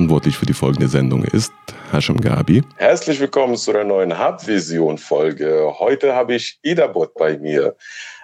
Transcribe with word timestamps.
verantwortlich 0.00 0.38
für 0.38 0.46
die 0.46 0.54
folgende 0.54 0.88
Sendung 0.88 1.24
ist 1.24 1.52
Hashim 1.92 2.18
Gabi. 2.22 2.62
Herzlich 2.76 3.20
willkommen 3.20 3.58
zu 3.58 3.70
der 3.70 3.84
neuen 3.84 4.18
Hubvision-Folge. 4.18 5.74
Heute 5.78 6.14
habe 6.14 6.36
ich 6.36 6.58
Idabot 6.62 7.12
bei 7.16 7.36
mir. 7.36 7.76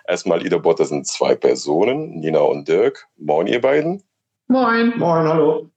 Erstmal 0.09 0.41
Idabot, 0.47 0.81
das 0.81 0.89
sind 0.89 1.07
zwei 1.07 1.35
Personen, 1.35 2.19
Nina 2.21 2.39
und 2.39 2.67
Dirk. 2.67 3.07
Moin, 3.19 3.47
ihr 3.47 3.61
beiden. 3.61 4.03
Moin. 4.49 4.95
Moin, 4.97 5.29
hallo. 5.29 5.71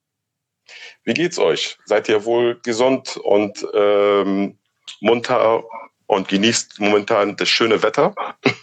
Wie 1.03 1.13
geht's 1.13 1.37
euch? 1.37 1.77
Seid 1.83 2.07
ihr 2.07 2.23
wohl 2.23 2.57
gesund 2.63 3.17
und 3.17 3.67
ähm, 3.73 4.57
munter 5.01 5.65
und 6.07 6.29
genießt 6.29 6.79
momentan 6.79 7.35
das 7.35 7.49
schöne 7.49 7.83
Wetter? 7.83 8.15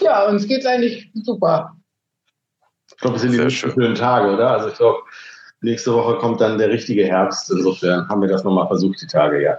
Ja, 0.00 0.26
uns 0.28 0.46
geht's 0.46 0.66
eigentlich 0.66 1.10
super. 1.14 1.74
Ich 2.90 2.98
glaube, 2.98 3.16
es 3.16 3.22
sind 3.22 3.32
die 3.32 3.50
schönen 3.50 3.94
Tage, 3.94 4.34
oder? 4.34 4.50
Also 4.50 4.68
ich 4.68 4.74
glaube, 4.76 5.02
nächste 5.60 5.92
Woche 5.92 6.18
kommt 6.18 6.40
dann 6.40 6.58
der 6.58 6.70
richtige 6.70 7.04
Herbst. 7.04 7.50
Insofern 7.50 8.08
haben 8.08 8.20
wir 8.20 8.28
das 8.28 8.44
nochmal 8.44 8.66
versucht, 8.66 9.00
die 9.00 9.06
Tage, 9.06 9.42
ja. 9.42 9.58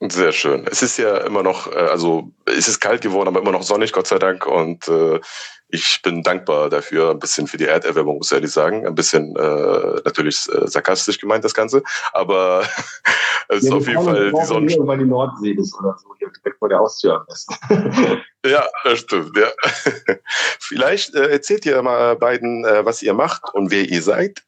Sehr 0.00 0.32
schön. 0.32 0.66
Es 0.70 0.82
ist 0.82 0.98
ja 0.98 1.18
immer 1.18 1.42
noch, 1.42 1.70
äh, 1.72 1.76
also 1.76 2.30
es 2.46 2.68
ist 2.68 2.80
kalt 2.80 3.02
geworden, 3.02 3.28
aber 3.28 3.40
immer 3.40 3.52
noch 3.52 3.62
sonnig, 3.62 3.92
Gott 3.92 4.06
sei 4.06 4.18
Dank. 4.18 4.46
Und 4.46 4.86
äh, 4.88 5.20
ich 5.68 6.00
bin 6.02 6.22
dankbar 6.22 6.68
dafür, 6.68 7.10
ein 7.10 7.18
bisschen 7.18 7.46
für 7.46 7.56
die 7.56 7.64
Erderwärmung, 7.64 8.18
muss 8.18 8.30
ich 8.30 8.36
ehrlich 8.36 8.52
sagen. 8.52 8.86
Ein 8.86 8.94
bisschen 8.94 9.34
äh, 9.36 10.00
natürlich 10.04 10.46
äh, 10.52 10.66
sarkastisch 10.66 11.18
gemeint, 11.18 11.44
das 11.44 11.54
Ganze. 11.54 11.82
Aber 12.12 12.62
es 13.48 13.64
ja, 13.64 13.68
ist 13.68 13.72
auf 13.72 13.88
jeden 13.88 14.04
Fall 14.04 14.32
die 14.32 14.44
Sonne. 14.44 14.76
Weil 14.78 14.98
die 14.98 15.04
Nordsee 15.04 15.52
ist 15.52 15.74
oder 15.78 15.96
so, 15.98 16.14
hier 16.18 16.30
direkt 16.30 16.58
vor 16.58 16.68
der 16.68 16.78
Haustür 16.78 17.20
am 17.20 17.26
besten. 17.26 17.54
ja, 18.46 18.66
das 18.84 19.00
stimmt, 19.00 19.36
ja. 19.36 19.48
Vielleicht 20.60 21.14
äh, 21.14 21.28
erzählt 21.28 21.64
ihr 21.66 21.80
mal 21.82 22.16
beiden, 22.16 22.64
äh, 22.64 22.84
was 22.84 23.02
ihr 23.02 23.14
macht 23.14 23.42
und 23.54 23.70
wer 23.70 23.84
ihr 23.84 24.02
seid. 24.02 24.42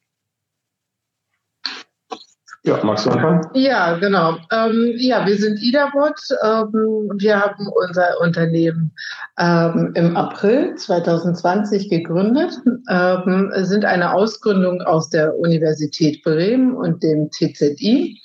Ja, 2.66 2.80
magst 2.82 3.06
du 3.06 3.10
anfangen? 3.10 3.42
Ja, 3.54 3.96
genau. 3.96 4.38
Ähm, 4.50 4.92
ja, 4.96 5.24
wir 5.24 5.36
sind 5.36 5.62
IDABOT. 5.62 6.18
Ähm, 6.42 7.12
wir 7.16 7.40
haben 7.40 7.68
unser 7.68 8.20
Unternehmen 8.20 8.90
ähm, 9.38 9.92
im 9.94 10.16
April 10.16 10.74
2020 10.74 11.88
gegründet, 11.88 12.54
ähm, 12.90 13.52
sind 13.58 13.84
eine 13.84 14.12
Ausgründung 14.12 14.82
aus 14.82 15.08
der 15.10 15.38
Universität 15.38 16.24
Bremen 16.24 16.74
und 16.74 17.04
dem 17.04 17.30
TZI, 17.30 18.20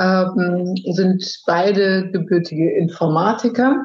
ähm, 0.00 0.74
sind 0.90 1.42
beide 1.46 2.10
gebürtige 2.10 2.68
Informatiker 2.72 3.84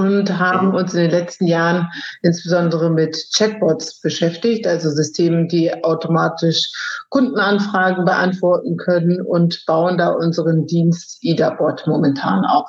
und 0.00 0.38
haben 0.38 0.74
uns 0.74 0.94
in 0.94 1.00
den 1.02 1.10
letzten 1.10 1.46
Jahren 1.46 1.88
insbesondere 2.22 2.90
mit 2.90 3.16
Chatbots 3.36 4.00
beschäftigt, 4.00 4.66
also 4.66 4.90
Systemen, 4.90 5.48
die 5.48 5.72
automatisch 5.84 6.70
Kundenanfragen 7.10 8.04
beantworten 8.04 8.76
können 8.76 9.20
und 9.20 9.64
bauen 9.66 9.98
da 9.98 10.08
unseren 10.08 10.66
Dienst 10.66 11.18
IDABot 11.22 11.86
momentan 11.86 12.44
auf. 12.44 12.68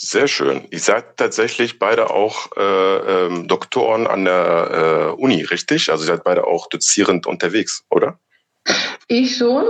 Sehr 0.00 0.28
schön. 0.28 0.64
Ihr 0.70 0.78
seid 0.78 1.16
tatsächlich 1.16 1.80
beide 1.80 2.10
auch 2.10 2.50
äh, 2.56 3.26
ähm, 3.26 3.48
Doktoren 3.48 4.06
an 4.06 4.24
der 4.24 5.14
äh, 5.16 5.20
Uni, 5.20 5.42
richtig? 5.42 5.90
Also 5.90 6.04
ihr 6.04 6.06
seid 6.06 6.22
beide 6.22 6.46
auch 6.46 6.68
dozierend 6.68 7.26
unterwegs, 7.26 7.82
oder? 7.90 8.20
Ich 9.08 9.36
schon. 9.36 9.64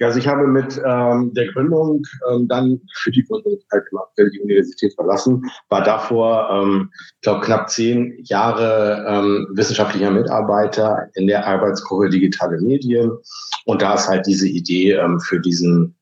Also 0.00 0.18
ich 0.18 0.28
habe 0.28 0.46
mit 0.46 0.80
ähm, 0.84 1.32
der 1.34 1.52
Gründung 1.52 2.02
ähm, 2.30 2.46
dann 2.48 2.80
für 2.94 3.10
die 3.10 3.24
Gründung 3.24 3.58
halt 3.72 3.84
die 4.32 4.40
Universität 4.40 4.94
verlassen, 4.94 5.42
war 5.68 5.82
davor, 5.82 6.50
ähm, 6.50 6.90
ich 7.14 7.20
glaube, 7.22 7.44
knapp 7.44 7.70
zehn 7.70 8.18
Jahre 8.24 9.04
ähm, 9.08 9.48
wissenschaftlicher 9.52 10.10
Mitarbeiter 10.10 11.08
in 11.14 11.26
der 11.26 11.46
Arbeitsgruppe 11.46 12.10
Digitale 12.10 12.60
Medien. 12.60 13.10
Und 13.64 13.82
da 13.82 13.94
ist 13.94 14.08
halt 14.08 14.26
diese 14.26 14.48
Idee 14.48 14.92
ähm, 14.92 15.18
für 15.20 15.40
diesen 15.40 15.96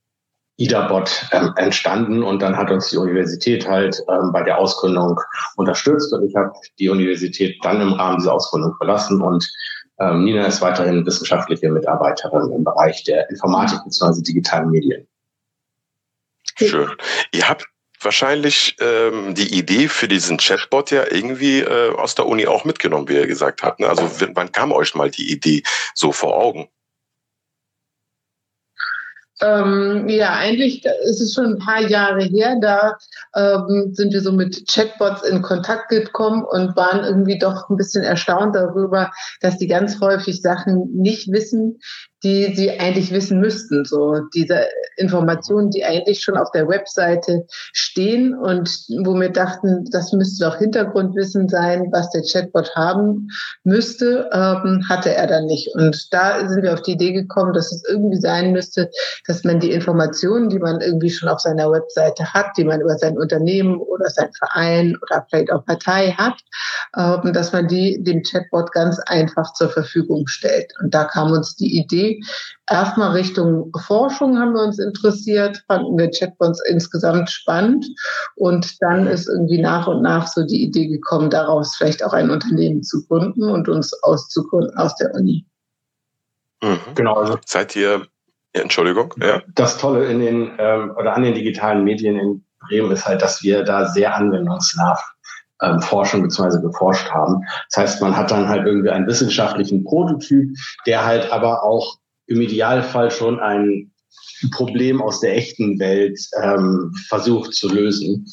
IDABot 0.56 1.28
ähm, 1.32 1.52
entstanden. 1.56 2.22
Und 2.22 2.42
dann 2.42 2.56
hat 2.56 2.70
uns 2.70 2.88
die 2.88 2.96
Universität 2.96 3.68
halt 3.68 4.00
ähm, 4.08 4.30
bei 4.32 4.42
der 4.42 4.58
Ausgründung 4.58 5.18
unterstützt. 5.56 6.12
Und 6.12 6.28
ich 6.28 6.34
habe 6.36 6.52
die 6.78 6.88
Universität 6.88 7.56
dann 7.62 7.80
im 7.80 7.92
Rahmen 7.94 8.18
dieser 8.18 8.34
Ausgründung 8.34 8.74
verlassen. 8.76 9.20
Und 9.20 9.44
ähm, 9.98 10.24
Nina 10.24 10.46
ist 10.46 10.60
weiterhin 10.60 11.06
wissenschaftliche 11.06 11.70
Mitarbeiterin 11.70 12.52
im 12.52 12.64
Bereich 12.64 13.04
der 13.04 13.28
Informatik 13.30 13.78
bzw. 13.84 14.22
digitalen 14.22 14.70
Medien. 14.70 15.06
Schön. 16.56 16.90
Ihr 17.32 17.48
habt 17.48 17.66
wahrscheinlich 18.00 18.76
ähm, 18.80 19.34
die 19.34 19.56
Idee 19.56 19.88
für 19.88 20.08
diesen 20.08 20.36
Chatbot 20.36 20.90
ja 20.90 21.04
irgendwie 21.10 21.60
äh, 21.60 21.94
aus 21.94 22.14
der 22.14 22.26
Uni 22.26 22.46
auch 22.46 22.64
mitgenommen, 22.64 23.08
wie 23.08 23.14
ihr 23.14 23.26
gesagt 23.26 23.62
habt. 23.62 23.80
Ne? 23.80 23.88
Also 23.88 24.08
wann 24.34 24.52
kam 24.52 24.72
euch 24.72 24.94
mal 24.94 25.10
die 25.10 25.32
Idee 25.32 25.62
so 25.94 26.12
vor 26.12 26.36
Augen? 26.36 26.68
Ähm, 29.44 30.08
ja, 30.08 30.34
eigentlich 30.34 30.84
ist 30.84 31.20
es 31.20 31.34
schon 31.34 31.54
ein 31.54 31.58
paar 31.58 31.82
Jahre 31.82 32.22
her. 32.24 32.56
Da 32.60 32.96
ähm, 33.34 33.90
sind 33.92 34.12
wir 34.12 34.22
so 34.22 34.32
mit 34.32 34.66
Chatbots 34.68 35.22
in 35.22 35.42
Kontakt 35.42 35.88
gekommen 35.90 36.44
und 36.44 36.76
waren 36.76 37.04
irgendwie 37.04 37.38
doch 37.38 37.68
ein 37.68 37.76
bisschen 37.76 38.04
erstaunt 38.04 38.56
darüber, 38.56 39.12
dass 39.40 39.58
die 39.58 39.66
ganz 39.66 40.00
häufig 40.00 40.40
Sachen 40.40 40.90
nicht 40.94 41.30
wissen, 41.30 41.78
die 42.24 42.54
sie 42.54 42.70
eigentlich 42.80 43.12
wissen 43.12 43.38
müssten. 43.38 43.84
So 43.84 44.20
diese 44.34 44.66
Informationen, 44.96 45.70
die 45.70 45.84
eigentlich 45.84 46.22
schon 46.22 46.36
auf 46.36 46.50
der 46.52 46.66
Webseite 46.68 47.46
stehen 47.72 48.34
und 48.34 48.68
wo 49.04 49.14
wir 49.14 49.28
dachten, 49.28 49.84
das 49.90 50.12
müsste 50.12 50.46
doch 50.46 50.56
Hintergrundwissen 50.56 51.48
sein, 51.48 51.88
was 51.92 52.10
der 52.10 52.22
Chatbot 52.22 52.74
haben 52.74 53.28
müsste, 53.62 54.30
ähm, 54.32 54.86
hatte 54.88 55.14
er 55.14 55.26
dann 55.26 55.46
nicht. 55.46 55.74
Und 55.74 56.12
da 56.12 56.48
sind 56.48 56.62
wir 56.62 56.72
auf 56.72 56.82
die 56.82 56.92
Idee 56.92 57.12
gekommen, 57.12 57.52
dass 57.52 57.70
es 57.70 57.84
irgendwie 57.88 58.20
sein 58.20 58.52
müsste, 58.52 58.90
dass 59.26 59.44
man 59.44 59.60
die 59.60 59.72
Informationen, 59.72 60.48
die 60.48 60.58
man 60.58 60.80
irgendwie 60.80 61.10
schon 61.10 61.28
auf 61.28 61.40
seiner 61.40 61.70
Webseite 61.70 62.32
hat, 62.32 62.46
die 62.56 62.64
man 62.64 62.80
über 62.80 62.96
sein 62.96 63.18
Unternehmen 63.18 63.76
oder 63.76 64.08
sein 64.08 64.30
Verein 64.38 64.96
oder 65.02 65.26
vielleicht 65.28 65.52
auch 65.52 65.64
Partei 65.66 66.12
hat, 66.12 66.38
ähm, 66.96 67.32
dass 67.34 67.52
man 67.52 67.68
die 67.68 68.02
dem 68.02 68.22
Chatbot 68.22 68.72
ganz 68.72 68.98
einfach 69.06 69.52
zur 69.52 69.68
Verfügung 69.68 70.26
stellt. 70.26 70.72
Und 70.80 70.94
da 70.94 71.04
kam 71.04 71.32
uns 71.32 71.56
die 71.56 71.78
Idee, 71.78 72.13
Erstmal 72.70 73.12
Richtung 73.12 73.72
Forschung 73.86 74.38
haben 74.38 74.54
wir 74.54 74.62
uns 74.62 74.78
interessiert, 74.78 75.62
fanden 75.66 75.98
wir 75.98 76.10
Chatbots 76.10 76.60
insgesamt 76.68 77.30
spannend. 77.30 77.86
Und 78.36 78.80
dann 78.82 79.06
ist 79.06 79.28
irgendwie 79.28 79.60
nach 79.60 79.86
und 79.86 80.02
nach 80.02 80.26
so 80.26 80.44
die 80.44 80.62
Idee 80.62 80.86
gekommen, 80.86 81.30
daraus 81.30 81.76
vielleicht 81.76 82.04
auch 82.04 82.12
ein 82.12 82.30
Unternehmen 82.30 82.82
zu 82.82 83.06
gründen 83.06 83.44
und 83.44 83.68
uns 83.68 83.92
auszugründen 84.02 84.76
aus 84.76 84.94
der 84.96 85.14
Uni. 85.14 85.44
Mhm. 86.62 86.78
Genau. 86.94 87.14
Also 87.14 87.38
Seid 87.46 87.76
ihr, 87.76 88.06
ja, 88.54 88.62
Entschuldigung, 88.62 89.14
ja. 89.20 89.42
Das 89.54 89.78
Tolle 89.78 90.06
in 90.06 90.20
den, 90.20 90.52
ähm, 90.58 90.92
oder 90.96 91.14
an 91.14 91.22
den 91.22 91.34
digitalen 91.34 91.84
Medien 91.84 92.18
in 92.18 92.44
Bremen 92.60 92.92
ist 92.92 93.06
halt, 93.06 93.22
dass 93.22 93.42
wir 93.42 93.62
da 93.62 93.86
sehr 93.86 94.14
anwendungsnah 94.14 94.98
ähm, 95.62 95.80
forschen 95.80 96.22
bzw. 96.22 96.60
geforscht 96.60 97.10
haben. 97.10 97.42
Das 97.70 97.78
heißt, 97.78 98.02
man 98.02 98.16
hat 98.16 98.30
dann 98.30 98.48
halt 98.48 98.66
irgendwie 98.66 98.90
einen 98.90 99.06
wissenschaftlichen 99.06 99.84
Prototyp, 99.84 100.50
der 100.86 101.04
halt 101.04 101.30
aber 101.30 101.62
auch 101.62 101.98
im 102.26 102.40
Idealfall 102.40 103.10
schon 103.10 103.40
ein 103.40 103.90
Problem 104.52 105.00
aus 105.00 105.20
der 105.20 105.36
echten 105.36 105.78
Welt 105.78 106.18
ähm, 106.42 106.92
versucht 107.08 107.54
zu 107.54 107.68
lösen. 107.68 108.26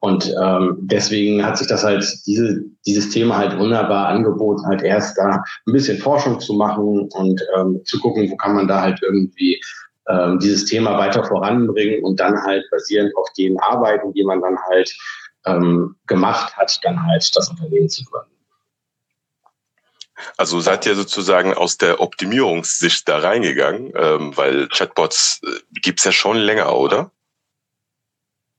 Und 0.00 0.32
ähm, 0.42 0.78
deswegen 0.82 1.44
hat 1.44 1.58
sich 1.58 1.66
das 1.66 1.84
halt, 1.84 2.04
diese, 2.26 2.60
dieses 2.86 3.10
Thema 3.10 3.36
halt 3.36 3.58
wunderbar 3.58 4.08
angeboten, 4.08 4.66
halt 4.66 4.82
erst 4.82 5.18
da 5.18 5.42
ein 5.66 5.72
bisschen 5.72 5.98
Forschung 5.98 6.40
zu 6.40 6.54
machen 6.54 7.08
und 7.12 7.42
ähm, 7.56 7.80
zu 7.84 8.00
gucken, 8.00 8.30
wo 8.30 8.36
kann 8.36 8.54
man 8.54 8.68
da 8.68 8.80
halt 8.80 9.00
irgendwie 9.02 9.60
ähm, 10.08 10.38
dieses 10.38 10.64
Thema 10.64 10.98
weiter 10.98 11.24
voranbringen 11.24 12.02
und 12.02 12.18
dann 12.20 12.40
halt 12.42 12.64
basierend 12.70 13.14
auf 13.16 13.28
den 13.36 13.58
Arbeiten, 13.60 14.12
die 14.12 14.24
man 14.24 14.40
dann 14.40 14.56
halt 14.70 14.94
ähm, 15.46 15.96
gemacht 16.06 16.56
hat, 16.56 16.78
dann 16.82 17.04
halt 17.06 17.30
das 17.34 17.50
Unternehmen 17.50 17.88
zu 17.88 18.04
gründen. 18.04 18.37
Also 20.36 20.60
seid 20.60 20.86
ihr 20.86 20.94
sozusagen 20.94 21.54
aus 21.54 21.78
der 21.78 22.00
Optimierungssicht 22.00 23.08
da 23.08 23.18
reingegangen, 23.18 23.92
ähm, 23.94 24.36
weil 24.36 24.68
Chatbots 24.68 25.40
äh, 25.44 25.80
gibt's 25.80 26.04
ja 26.04 26.12
schon 26.12 26.36
länger, 26.36 26.76
oder? 26.76 27.10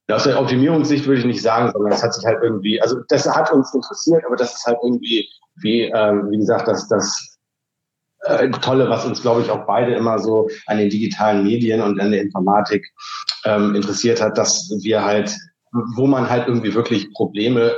Aus 0.09 0.23
der 0.23 0.39
Optimierungssicht 0.39 1.05
würde 1.05 1.19
ich 1.19 1.25
nicht 1.25 1.41
sagen, 1.41 1.71
sondern 1.71 1.93
es 1.93 2.01
hat 2.01 2.15
sich 2.15 2.25
halt 2.25 2.39
irgendwie, 2.41 2.81
also 2.81 2.97
das 3.09 3.27
hat 3.27 3.51
uns 3.51 3.73
interessiert, 3.73 4.25
aber 4.25 4.35
das 4.35 4.55
ist 4.55 4.65
halt 4.65 4.79
irgendwie, 4.81 5.29
wie, 5.57 5.83
ähm, 5.83 6.31
wie 6.31 6.37
gesagt, 6.37 6.67
das, 6.67 6.87
das 6.87 7.37
äh, 8.21 8.49
Tolle, 8.49 8.89
was 8.89 9.05
uns, 9.05 9.21
glaube 9.21 9.41
ich, 9.41 9.51
auch 9.51 9.65
beide 9.67 9.93
immer 9.93 10.17
so 10.17 10.49
an 10.65 10.77
den 10.77 10.89
digitalen 10.89 11.43
Medien 11.43 11.81
und 11.81 11.99
an 11.99 12.11
der 12.11 12.21
Informatik 12.21 12.91
ähm, 13.45 13.75
interessiert 13.75 14.21
hat, 14.21 14.37
dass 14.37 14.69
wir 14.81 15.03
halt, 15.03 15.35
wo 15.95 16.07
man 16.07 16.29
halt 16.29 16.47
irgendwie 16.47 16.73
wirklich 16.73 17.11
Probleme 17.13 17.75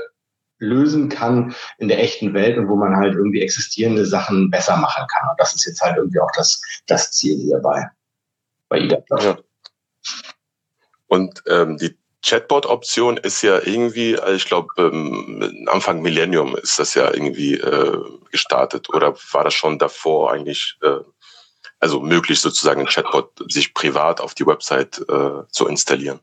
lösen 0.62 1.10
kann 1.10 1.54
in 1.80 1.88
der 1.88 2.00
echten 2.02 2.34
Welt 2.34 2.58
und 2.58 2.70
wo 2.70 2.76
man 2.76 2.96
halt 2.96 3.16
irgendwie 3.16 3.42
existierende 3.42 4.06
Sachen 4.06 4.50
besser 4.50 4.78
machen 4.78 5.06
kann. 5.08 5.30
Und 5.30 5.40
das 5.40 5.56
ist 5.56 5.66
jetzt 5.66 5.82
halt 5.82 5.98
irgendwie 5.98 6.20
auch 6.20 6.32
das, 6.36 6.62
das 6.86 7.12
Ziel 7.12 7.38
hierbei 7.38 7.90
bei 8.70 8.80
IDA. 8.80 9.04
Ja. 9.20 9.38
Und 11.08 11.44
ähm, 11.48 11.78
die 11.78 11.98
Chatbot-Option 12.24 13.18
ist 13.18 13.42
ja 13.42 13.60
irgendwie, 13.66 14.18
also 14.18 14.36
ich 14.36 14.46
glaube, 14.46 14.70
ähm, 14.78 15.68
Anfang 15.70 16.02
Millennium 16.02 16.56
ist 16.56 16.78
das 16.78 16.94
ja 16.94 17.12
irgendwie 17.12 17.56
äh, 17.56 18.00
gestartet. 18.32 18.90
Oder 18.90 19.16
war 19.32 19.44
das 19.44 19.54
schon 19.54 19.80
davor 19.80 20.32
eigentlich? 20.32 20.78
Äh, 20.84 21.00
also 21.80 22.00
möglich 22.00 22.40
sozusagen 22.40 22.82
ein 22.82 22.88
Chatbot 22.88 23.44
sich 23.52 23.74
privat 23.74 24.22
auf 24.22 24.36
die 24.36 24.46
Website 24.46 25.04
äh, 25.10 25.48
zu 25.50 25.68
installieren. 25.68 26.20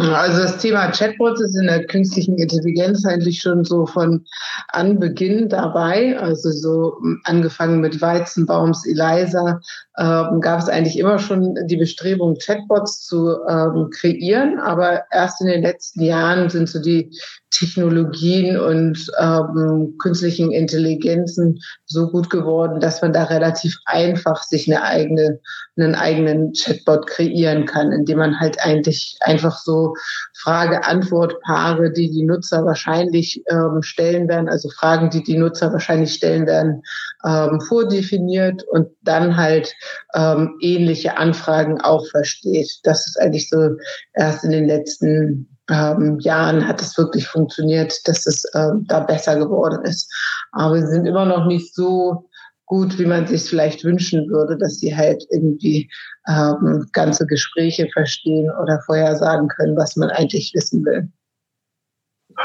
Also 0.00 0.42
das 0.42 0.56
Thema 0.56 0.90
Chatbots 0.90 1.42
ist 1.42 1.54
in 1.56 1.66
der 1.66 1.86
künstlichen 1.86 2.38
Intelligenz 2.38 3.04
eigentlich 3.04 3.40
schon 3.42 3.64
so 3.64 3.84
von 3.84 4.24
Anbeginn 4.68 5.50
dabei. 5.50 6.18
Also 6.18 6.50
so 6.50 6.96
angefangen 7.24 7.80
mit 7.80 8.00
Weizenbaums, 8.00 8.86
Eliza, 8.86 9.60
ähm, 9.98 10.40
gab 10.40 10.60
es 10.60 10.68
eigentlich 10.68 10.98
immer 10.98 11.18
schon 11.18 11.54
die 11.66 11.76
Bestrebung, 11.76 12.36
Chatbots 12.38 13.04
zu 13.04 13.36
ähm, 13.46 13.90
kreieren. 13.90 14.58
Aber 14.58 15.02
erst 15.10 15.42
in 15.42 15.48
den 15.48 15.62
letzten 15.62 16.02
Jahren 16.02 16.48
sind 16.48 16.70
so 16.70 16.80
die 16.80 17.10
Technologien 17.50 18.58
und 18.58 19.10
ähm, 19.18 19.96
künstlichen 19.98 20.52
Intelligenzen 20.52 21.58
so 21.84 22.08
gut 22.08 22.30
geworden, 22.30 22.80
dass 22.80 23.02
man 23.02 23.12
da 23.12 23.24
relativ 23.24 23.76
einfach 23.86 24.42
sich 24.44 24.68
eine 24.68 24.82
eigene, 24.82 25.40
einen 25.76 25.96
eigenen 25.96 26.52
Chatbot 26.52 27.08
kreieren 27.08 27.66
kann, 27.66 27.90
indem 27.90 28.18
man 28.18 28.38
halt 28.38 28.60
eigentlich 28.60 29.16
einfach 29.20 29.58
so 29.58 29.94
Frage-Antwort-Paare, 30.38 31.92
die 31.92 32.10
die 32.10 32.24
Nutzer 32.24 32.64
wahrscheinlich 32.64 33.42
ähm, 33.50 33.82
stellen 33.82 34.28
werden, 34.28 34.48
also 34.48 34.70
Fragen, 34.70 35.10
die 35.10 35.22
die 35.22 35.36
Nutzer 35.36 35.72
wahrscheinlich 35.72 36.14
stellen 36.14 36.46
werden, 36.46 36.82
ähm, 37.26 37.60
vordefiniert 37.60 38.62
und 38.70 38.88
dann 39.02 39.36
halt 39.36 39.74
ähm, 40.14 40.56
ähnliche 40.60 41.18
Anfragen 41.18 41.80
auch 41.80 42.06
versteht. 42.06 42.78
Das 42.84 43.06
ist 43.08 43.20
eigentlich 43.20 43.48
so 43.48 43.70
erst 44.14 44.44
in 44.44 44.50
den 44.52 44.66
letzten 44.68 45.49
ähm, 45.70 46.18
Jahren 46.20 46.66
hat 46.66 46.82
es 46.82 46.98
wirklich 46.98 47.26
funktioniert, 47.26 48.06
dass 48.06 48.26
es 48.26 48.44
ähm, 48.54 48.84
da 48.86 49.00
besser 49.00 49.38
geworden 49.38 49.84
ist. 49.84 50.12
Aber 50.52 50.78
sie 50.80 50.86
sind 50.86 51.06
immer 51.06 51.24
noch 51.24 51.46
nicht 51.46 51.74
so 51.74 52.28
gut, 52.66 52.98
wie 52.98 53.06
man 53.06 53.26
sich 53.26 53.44
vielleicht 53.44 53.84
wünschen 53.84 54.28
würde, 54.28 54.56
dass 54.56 54.78
sie 54.78 54.96
halt 54.96 55.24
irgendwie 55.30 55.90
ähm, 56.28 56.86
ganze 56.92 57.26
Gespräche 57.26 57.88
verstehen 57.92 58.50
oder 58.62 58.80
vorher 58.86 59.16
sagen 59.16 59.48
können, 59.48 59.76
was 59.76 59.96
man 59.96 60.10
eigentlich 60.10 60.52
wissen 60.54 60.84
will. 60.84 61.08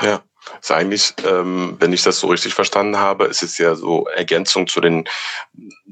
Ja, 0.01 0.23
ist 0.61 0.71
eigentlich, 0.71 1.13
ähm, 1.27 1.77
wenn 1.79 1.93
ich 1.93 2.03
das 2.03 2.19
so 2.19 2.27
richtig 2.27 2.53
verstanden 2.53 2.97
habe, 2.97 3.25
ist 3.25 3.43
es 3.43 3.57
ja 3.57 3.75
so 3.75 4.07
Ergänzung 4.15 4.67
zu 4.67 4.81
den 4.81 5.05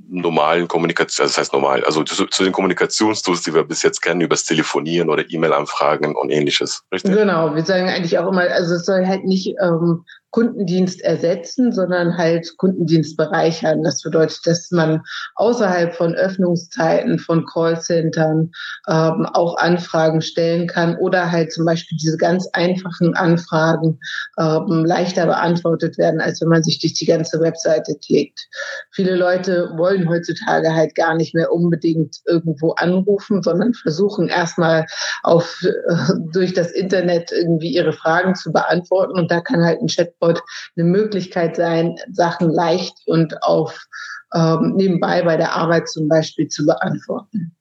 normalen 0.09 0.67
Kommunikationen, 0.67 1.25
also 1.25 1.33
das 1.33 1.37
heißt 1.39 1.53
normal, 1.53 1.83
also 1.85 2.03
zu, 2.03 2.25
zu, 2.27 2.43
den 2.43 2.53
Kommunikationstools, 2.53 3.43
die 3.43 3.53
wir 3.53 3.63
bis 3.63 3.83
jetzt 3.83 4.01
kennen, 4.01 4.21
übers 4.21 4.43
Telefonieren 4.43 5.09
oder 5.09 5.23
E-Mail-Anfragen 5.29 6.15
und 6.15 6.29
ähnliches, 6.29 6.83
richtig? 6.91 7.13
Genau, 7.15 7.55
wir 7.55 7.65
sagen 7.65 7.89
eigentlich 7.89 8.17
auch 8.19 8.27
immer, 8.27 8.41
also 8.41 8.75
es 8.75 8.85
soll 8.85 9.07
halt 9.07 9.25
nicht 9.25 9.55
ähm, 9.61 10.05
Kundendienst 10.33 10.99
ersetzen, 11.01 11.71
sondern 11.71 12.17
halt 12.17 12.57
Kundendienst 12.57 13.17
bereichern. 13.17 13.83
Das 13.83 14.01
bedeutet, 14.01 14.39
dass 14.45 14.71
man 14.71 15.03
außerhalb 15.35 15.93
von 15.93 16.15
Öffnungszeiten 16.15 17.19
von 17.19 17.45
Callcentern 17.45 18.51
ähm, 18.89 19.27
auch 19.33 19.57
Anfragen 19.57 20.21
stellen 20.23 20.65
kann 20.65 20.97
oder 20.97 21.31
halt 21.31 21.53
zum 21.53 21.65
Beispiel 21.65 21.99
diese 21.99 22.17
ganz 22.17 22.49
einfachen 22.53 23.13
Anfragen 23.15 23.99
ähm, 24.43 24.85
leichter 24.85 25.25
beantwortet 25.25 25.97
werden, 25.97 26.21
als 26.21 26.41
wenn 26.41 26.49
man 26.49 26.63
sich 26.63 26.79
durch 26.79 26.93
die 26.93 27.05
ganze 27.05 27.39
Webseite 27.39 27.95
klickt. 28.05 28.39
Viele 28.91 29.15
Leute 29.15 29.71
wollen 29.75 30.09
heutzutage 30.09 30.73
halt 30.73 30.95
gar 30.95 31.15
nicht 31.15 31.33
mehr 31.33 31.51
unbedingt 31.51 32.17
irgendwo 32.25 32.71
anrufen, 32.73 33.41
sondern 33.41 33.73
versuchen 33.73 34.29
erstmal 34.29 34.85
auf 35.23 35.63
äh, 35.63 35.95
durch 36.31 36.53
das 36.53 36.71
Internet 36.71 37.31
irgendwie 37.31 37.73
ihre 37.73 37.93
Fragen 37.93 38.35
zu 38.35 38.51
beantworten 38.51 39.19
und 39.19 39.31
da 39.31 39.41
kann 39.41 39.63
halt 39.63 39.81
ein 39.81 39.87
Chat 39.87 40.03
Chatbot 40.03 40.41
eine 40.75 40.85
Möglichkeit 40.85 41.55
sein, 41.55 41.95
Sachen 42.11 42.49
leicht 42.49 42.95
und 43.05 43.41
auf 43.43 43.85
ähm, 44.33 44.73
nebenbei 44.75 45.21
bei 45.23 45.37
der 45.37 45.53
Arbeit 45.53 45.87
zum 45.89 46.07
Beispiel 46.07 46.47
zu 46.47 46.65
beantworten. 46.65 47.55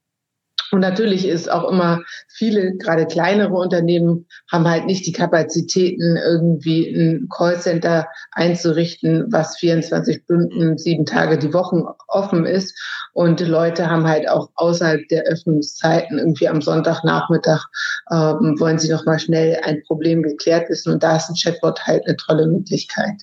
Und 0.72 0.80
natürlich 0.80 1.28
ist 1.28 1.50
auch 1.50 1.70
immer 1.70 2.00
viele, 2.28 2.74
gerade 2.78 3.06
kleinere 3.06 3.52
Unternehmen, 3.52 4.26
haben 4.50 4.66
halt 4.66 4.86
nicht 4.86 5.06
die 5.06 5.12
Kapazitäten, 5.12 6.16
irgendwie 6.16 6.88
ein 6.88 7.28
Callcenter 7.28 8.08
einzurichten, 8.30 9.26
was 9.30 9.58
24 9.58 10.22
Stunden, 10.24 10.78
sieben 10.78 11.04
Tage 11.04 11.36
die 11.36 11.52
Woche 11.52 11.84
offen 12.08 12.46
ist. 12.46 12.74
Und 13.12 13.40
Leute 13.40 13.90
haben 13.90 14.08
halt 14.08 14.26
auch 14.30 14.48
außerhalb 14.54 15.06
der 15.08 15.24
Öffnungszeiten, 15.24 16.18
irgendwie 16.18 16.48
am 16.48 16.62
Sonntagnachmittag, 16.62 17.66
ähm, 18.10 18.56
wollen 18.58 18.78
sie 18.78 18.90
noch 18.90 19.04
mal 19.04 19.18
schnell 19.18 19.60
ein 19.64 19.82
Problem 19.86 20.22
geklärt 20.22 20.70
wissen. 20.70 20.94
Und 20.94 21.02
da 21.02 21.16
ist 21.16 21.28
ein 21.28 21.36
Chatbot 21.36 21.86
halt 21.86 22.06
eine 22.06 22.16
tolle 22.16 22.46
Möglichkeit. 22.46 23.22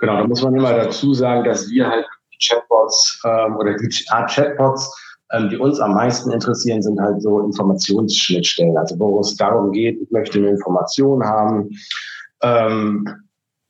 Genau, 0.00 0.18
da 0.18 0.26
muss 0.26 0.42
man 0.42 0.54
immer 0.54 0.74
dazu 0.74 1.14
sagen, 1.14 1.44
dass 1.44 1.70
wir 1.70 1.88
halt 1.88 2.04
Chatbots 2.46 3.22
ähm, 3.24 3.56
oder 3.56 3.74
die 3.74 4.04
Art 4.10 4.30
Chatbots 4.30 4.90
ähm, 5.32 5.48
die 5.48 5.56
uns 5.56 5.80
am 5.80 5.94
meisten 5.94 6.30
interessieren, 6.30 6.82
sind 6.82 7.00
halt 7.00 7.22
so 7.22 7.40
Informationsschnittstellen. 7.40 8.76
Also 8.76 8.98
wo 8.98 9.20
es 9.20 9.36
darum 9.36 9.72
geht, 9.72 10.00
ich 10.00 10.10
möchte 10.10 10.38
eine 10.38 10.50
Information 10.50 11.24
haben, 11.24 11.70
ähm, 12.42 13.08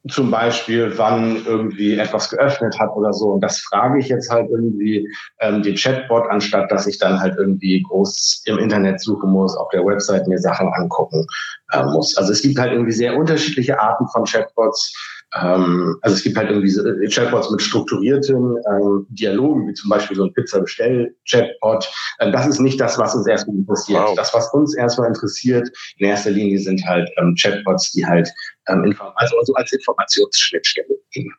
zum 0.08 0.32
Beispiel, 0.32 0.92
wann 0.96 1.44
irgendwie 1.46 1.96
etwas 1.96 2.28
geöffnet 2.28 2.76
hat 2.80 2.90
oder 2.96 3.12
so. 3.12 3.30
Und 3.30 3.40
das 3.40 3.60
frage 3.60 4.00
ich 4.00 4.08
jetzt 4.08 4.30
halt 4.30 4.50
irgendwie 4.50 5.08
ähm, 5.38 5.62
den 5.62 5.76
Chatbot, 5.76 6.24
anstatt 6.28 6.72
dass 6.72 6.88
ich 6.88 6.98
dann 6.98 7.20
halt 7.20 7.36
irgendwie 7.38 7.82
groß 7.82 8.42
im 8.46 8.58
Internet 8.58 9.00
suchen 9.00 9.30
muss, 9.30 9.56
auf 9.56 9.68
der 9.68 9.84
Website 9.84 10.26
mir 10.26 10.38
Sachen 10.38 10.68
angucken 10.74 11.24
äh, 11.70 11.84
muss. 11.84 12.16
Also 12.16 12.32
es 12.32 12.42
gibt 12.42 12.58
halt 12.58 12.72
irgendwie 12.72 12.92
sehr 12.92 13.16
unterschiedliche 13.16 13.80
Arten 13.80 14.08
von 14.08 14.24
Chatbots. 14.24 14.92
Ähm, 15.34 15.98
also 16.02 16.16
es 16.16 16.22
gibt 16.22 16.36
halt 16.36 16.50
irgendwie 16.50 16.70
äh, 16.70 17.08
Chatbots 17.08 17.50
mit 17.50 17.62
strukturierten 17.62 18.56
ähm, 18.70 19.06
Dialogen, 19.08 19.66
wie 19.68 19.74
zum 19.74 19.88
Beispiel 19.88 20.16
so 20.16 20.24
ein 20.24 20.32
Pizza-Bestell-Chatbot. 20.34 21.90
Ähm, 22.20 22.32
das 22.32 22.46
ist 22.46 22.60
nicht 22.60 22.80
das, 22.80 22.98
was 22.98 23.14
uns 23.14 23.26
erstmal 23.26 23.56
interessiert. 23.56 24.02
Wow. 24.02 24.14
Das, 24.14 24.34
was 24.34 24.52
uns 24.52 24.76
erstmal 24.76 25.08
interessiert, 25.08 25.70
in 25.96 26.06
erster 26.06 26.30
Linie 26.30 26.58
sind 26.58 26.84
halt 26.86 27.10
ähm, 27.16 27.34
Chatbots, 27.40 27.92
die 27.92 28.04
halt 28.04 28.30
ähm, 28.68 28.94
also 29.16 29.36
so 29.44 29.54
als 29.54 29.72
Informationsschnittstelle 29.72 30.96
dienen. 31.14 31.34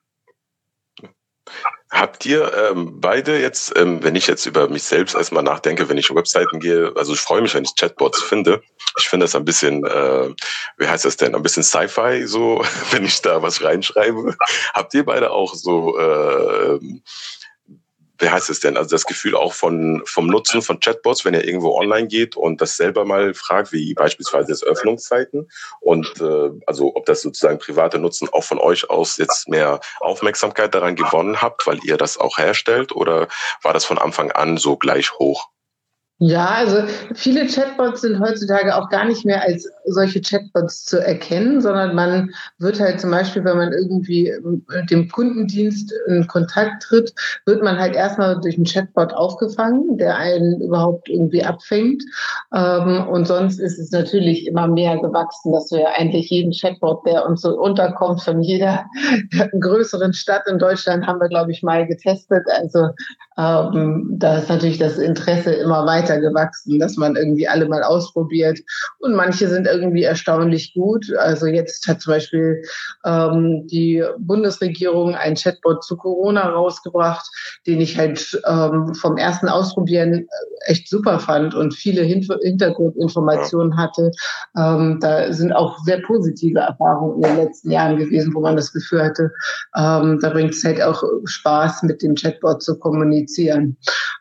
Habt 1.94 2.26
ihr 2.26 2.52
ähm, 2.58 3.00
beide 3.00 3.40
jetzt, 3.40 3.78
ähm, 3.78 4.04
wenn 4.04 4.16
ich 4.16 4.26
jetzt 4.26 4.48
über 4.48 4.68
mich 4.68 4.82
selbst 4.82 5.14
erstmal 5.14 5.44
nachdenke, 5.44 5.88
wenn 5.90 5.98
ich 6.00 6.10
Webseiten 6.10 6.60
gehe, 6.60 6.92
also 6.96 7.14
ich 7.14 7.20
freue 7.20 7.44
mich, 7.44 7.54
wenn 7.54 7.66
ich 7.66 7.76
Chatbots 7.76 8.24
finde. 8.24 8.64
Ich 8.98 9.08
finde 9.08 9.26
das 9.26 9.36
ein 9.36 9.46
bisschen, 9.46 9.86
äh, 9.86 10.34
wie 10.78 10.88
heißt 10.88 11.06
das 11.06 11.18
denn, 11.18 11.36
ein 11.36 11.44
bisschen 11.44 11.62
Sci-Fi, 11.62 12.26
so, 12.26 12.66
wenn 12.92 13.06
ich 13.06 13.22
da 13.22 13.44
was 13.44 13.64
reinschreibe. 13.64 14.36
Habt 14.74 14.96
ihr 14.96 15.06
beide 15.06 15.30
auch 15.30 15.54
so 15.54 16.00
äh, 16.00 16.80
wie 18.20 18.30
heißt 18.30 18.50
es 18.50 18.60
denn? 18.60 18.78
Also 18.78 18.90
das 18.90 19.06
Gefühl 19.06 19.36
auch 19.36 19.54
von, 19.54 20.02
vom 20.06 20.28
Nutzen 20.28 20.62
von 20.62 20.80
Chatbots, 20.80 21.26
wenn 21.26 21.34
ihr 21.34 21.46
irgendwo 21.46 21.76
online 21.78 22.08
geht 22.08 22.36
und 22.36 22.62
das 22.62 22.78
selber 22.78 23.06
mal 23.06 23.34
fragt, 23.34 23.72
wie 23.72 23.94
beispielsweise 23.94 24.50
das 24.50 24.64
Öffnungszeiten 24.64 25.50
und 25.80 26.22
äh, 26.22 26.52
also 26.66 26.96
ob 26.96 27.06
das 27.06 27.22
sozusagen 27.22 27.60
private 27.60 28.00
Nutzen 28.00 28.30
auch 28.32 28.44
von 28.44 28.60
euch 28.60 28.90
aus 28.90 29.18
jetzt 29.18 29.50
mehr 29.50 29.80
Aufmerksamkeit 30.00 30.74
daran 30.76 30.96
gewonnen 30.96 31.42
habt, 31.42 31.66
weil 31.66 31.80
ihr 31.84 31.98
das 31.98 32.18
auch 32.18 32.38
herstellt 32.38 32.92
oder 32.92 33.28
war 33.62 33.74
das 33.74 33.86
von 33.86 33.98
Anfang 33.98 34.32
an 34.32 34.58
so 34.58 34.78
gleich 34.78 35.14
hoch? 35.14 35.50
Ja, 36.26 36.52
also 36.52 36.84
viele 37.16 37.48
Chatbots 37.48 38.00
sind 38.00 38.18
heutzutage 38.22 38.74
auch 38.78 38.90
gar 38.90 39.04
nicht 39.04 39.26
mehr 39.26 39.42
als 39.42 39.70
solche 39.86 40.22
Chatbots 40.22 40.86
zu 40.86 41.06
erkennen, 41.06 41.60
sondern 41.60 41.96
man 41.96 42.30
wird 42.60 42.80
halt 42.80 43.02
zum 43.02 43.12
Beispiel, 43.12 43.44
wenn 43.44 43.58
man 43.58 43.74
irgendwie 43.74 44.34
mit 44.42 44.90
dem 44.90 45.10
Kundendienst 45.10 45.94
in 46.08 46.26
Kontakt 46.28 46.84
tritt, 46.84 47.14
wird 47.46 47.62
man 47.62 47.78
halt 47.78 47.96
erstmal 47.98 48.40
durch 48.40 48.56
einen 48.56 48.66
Chatbot 48.66 49.12
aufgefangen, 49.12 49.98
der 49.98 50.16
einen 50.16 50.62
überhaupt 50.62 51.10
irgendwie 51.10 51.44
abfängt. 51.44 52.02
Ähm, 52.54 53.08
und 53.08 53.28
sonst 53.28 53.60
ist 53.60 53.80
es 53.80 53.92
natürlich 53.92 54.46
immer 54.46 54.68
mehr 54.68 54.98
gewachsen, 54.98 55.52
dass 55.52 55.72
wir 55.72 55.88
eigentlich 55.98 56.30
jeden 56.30 56.52
Chatbot, 56.52 57.06
der 57.06 57.26
uns 57.26 57.42
so 57.42 57.50
unterkommt, 57.60 58.22
von 58.22 58.42
jeder 58.42 58.86
größeren 59.60 60.14
Stadt 60.14 60.44
in 60.48 60.60
Deutschland 60.60 61.08
haben 61.08 61.20
wir, 61.20 61.30
glaube 61.30 61.52
ich, 61.52 61.64
mal 61.64 61.88
getestet. 61.88 62.44
Also 62.60 62.90
ähm, 63.38 64.16
da 64.20 64.38
ist 64.38 64.50
natürlich 64.50 64.78
das 64.78 64.98
Interesse 64.98 65.54
immer 65.54 65.86
weiter 65.86 66.20
gewachsen, 66.20 66.80
dass 66.80 66.96
man 66.96 67.16
irgendwie 67.16 67.48
alle 67.48 67.68
mal 67.68 67.82
ausprobiert. 67.82 68.60
Und 69.00 69.16
manche 69.16 69.48
sind 69.48 69.66
irgendwie 69.66 70.04
erstaunlich 70.04 70.74
gut. 70.74 71.12
Also 71.18 71.48
jetzt 71.48 71.88
hat 71.88 72.02
zum 72.02 72.14
Beispiel 72.14 72.62
ähm, 73.06 73.66
die 73.68 74.04
Bundesregierung 74.20 75.16
ein 75.16 75.36
Chatbot 75.36 75.84
zu 75.84 75.98
Corona 75.98 76.50
rausgebracht, 76.50 77.26
den 77.66 77.82
ich 77.82 77.98
halt 77.98 78.40
ähm, 78.48 78.94
vom 78.94 79.18
ersten 79.18 79.50
Ausprobieren 79.50 80.14
äh, 80.14 80.26
echt 80.66 80.88
super 80.88 81.20
fand 81.20 81.56
und 81.56 81.74
viele 81.74 82.04
Hin 82.04 82.24
Hintergrundinformationen 82.44 83.78
hatte. 83.78 84.12
Ähm, 84.58 85.00
da 85.02 85.32
sind 85.32 85.52
auch 85.54 85.78
sehr 85.80 86.02
positive 86.02 86.60
Erfahrungen 86.60 87.16
in 87.16 87.22
den 87.22 87.46
letzten 87.46 87.72
Jahren 87.72 87.98
gewesen, 87.98 88.34
wo 88.34 88.42
man 88.42 88.56
das 88.56 88.72
Gefühl 88.72 89.04
hatte, 89.04 89.32
ähm, 89.76 90.20
da 90.22 90.30
bringt 90.30 90.54
es 90.54 90.64
halt 90.64 90.82
auch 90.82 91.04
Spaß, 91.26 91.84
mit 91.84 92.02
dem 92.02 92.16
Chatbot 92.16 92.62
zu 92.62 92.78
kommunizieren. 92.78 93.78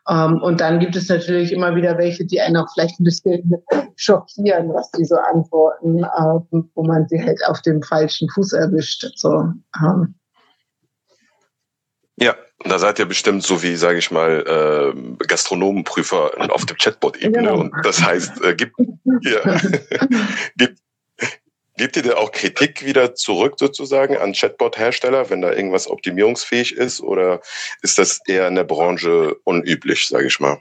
Ähm, 0.08 0.40
und 0.42 0.60
dann 0.60 0.80
gibt 0.80 0.96
es 0.96 1.08
natürlich 1.08 1.52
immer 1.52 1.74
wieder 1.74 1.98
welche, 1.98 2.24
die 2.24 2.40
einen 2.40 2.56
auch 2.56 2.68
vielleicht 2.72 2.98
ein 3.00 3.04
bisschen 3.04 3.52
schockieren, 3.96 4.72
was 4.72 4.90
die 4.92 5.04
so 5.04 5.16
antworten, 5.16 6.02
äh, 6.02 6.60
wo 6.74 6.82
man 6.82 7.06
sie 7.08 7.22
halt 7.22 7.40
auf 7.46 7.60
dem 7.62 7.82
falschen 7.82 8.28
Fuß 8.30 8.52
erwischt. 8.52 9.06
So, 9.16 9.52
ähm. 9.80 10.14
Ja, 12.64 12.70
Da 12.70 12.78
seid 12.78 12.98
ihr 12.98 13.06
bestimmt 13.06 13.42
so 13.42 13.62
wie, 13.62 13.76
sage 13.76 13.98
ich 13.98 14.10
mal, 14.10 14.94
äh, 14.94 15.24
Gastronomenprüfer 15.26 16.52
auf 16.52 16.66
dem 16.66 16.76
Chatbot-Ebene. 16.76 17.48
Genau. 17.48 17.60
Und 17.60 17.72
das 17.84 18.02
heißt, 18.02 18.42
äh, 18.42 18.54
gibt, 18.54 18.76
ja, 19.22 19.60
gibt, 20.56 20.78
Gebt 21.78 21.96
ihr 21.96 22.02
da 22.02 22.16
auch 22.16 22.32
Kritik 22.32 22.84
wieder 22.84 23.14
zurück 23.14 23.54
sozusagen 23.58 24.16
an 24.16 24.34
Chatbot-Hersteller, 24.34 25.30
wenn 25.30 25.40
da 25.40 25.52
irgendwas 25.52 25.88
optimierungsfähig 25.88 26.76
ist? 26.76 27.00
Oder 27.00 27.40
ist 27.80 27.98
das 27.98 28.20
eher 28.26 28.46
in 28.46 28.56
der 28.56 28.64
Branche 28.64 29.36
unüblich, 29.44 30.06
sage 30.06 30.26
ich 30.26 30.38
mal? 30.38 30.60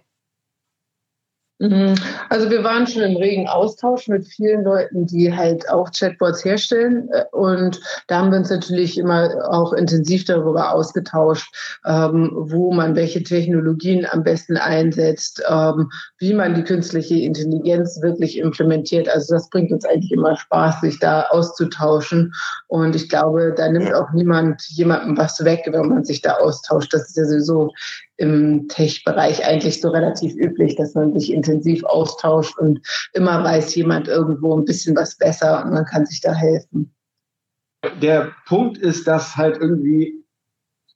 Mhm. 1.61 1.93
Also 2.29 2.49
wir 2.49 2.63
waren 2.63 2.87
schon 2.87 3.03
im 3.03 3.15
regen 3.17 3.47
Austausch 3.47 4.07
mit 4.07 4.25
vielen 4.25 4.63
Leuten, 4.63 5.05
die 5.05 5.31
halt 5.31 5.69
auch 5.69 5.91
Chatbots 5.91 6.43
herstellen. 6.43 7.07
Äh, 7.11 7.25
und 7.31 7.79
da 8.07 8.17
haben 8.17 8.31
wir 8.31 8.39
uns 8.39 8.49
natürlich 8.49 8.97
immer 8.97 9.29
auch 9.47 9.71
intensiv 9.71 10.25
darüber 10.25 10.73
ausgetauscht, 10.73 11.53
ähm, 11.85 12.31
wo 12.33 12.73
man 12.73 12.95
welche 12.95 13.21
Technologien 13.21 14.07
am 14.09 14.23
besten 14.23 14.57
einsetzt, 14.57 15.43
ähm, 15.47 15.91
wie 16.17 16.33
man 16.33 16.55
die 16.55 16.63
künstliche 16.63 17.19
Intelligenz 17.19 18.01
wirklich 18.01 18.39
implementiert. 18.39 19.07
Also 19.07 19.35
das 19.35 19.47
bringt 19.51 19.71
uns 19.71 19.85
eigentlich 19.85 20.11
immer 20.11 20.35
Spaß, 20.35 20.81
sich 20.81 20.97
da 20.97 21.27
auszutauschen. 21.29 22.33
Und 22.69 22.95
ich 22.95 23.07
glaube, 23.07 23.53
da 23.55 23.69
nimmt 23.69 23.93
auch 23.93 24.11
niemand 24.13 24.63
jemandem 24.69 25.15
was 25.15 25.45
weg, 25.45 25.61
wenn 25.67 25.89
man 25.89 26.05
sich 26.05 26.21
da 26.21 26.37
austauscht. 26.37 26.91
Das 26.91 27.07
ist 27.09 27.17
ja 27.17 27.25
sowieso 27.25 27.71
im 28.21 28.67
Tech-Bereich 28.67 29.43
eigentlich 29.43 29.81
so 29.81 29.89
relativ 29.89 30.35
üblich, 30.35 30.75
dass 30.75 30.93
man 30.93 31.17
sich 31.17 31.33
intensiv 31.33 31.83
austauscht 31.83 32.55
und 32.59 32.79
immer 33.13 33.43
weiß 33.43 33.73
jemand 33.73 34.07
irgendwo 34.07 34.55
ein 34.55 34.63
bisschen 34.63 34.95
was 34.95 35.17
besser 35.17 35.65
und 35.65 35.73
man 35.73 35.85
kann 35.85 36.05
sich 36.05 36.21
da 36.21 36.31
helfen. 36.31 36.93
Der 37.99 38.31
Punkt 38.45 38.77
ist, 38.77 39.07
dass 39.07 39.35
halt 39.35 39.57
irgendwie 39.57 40.23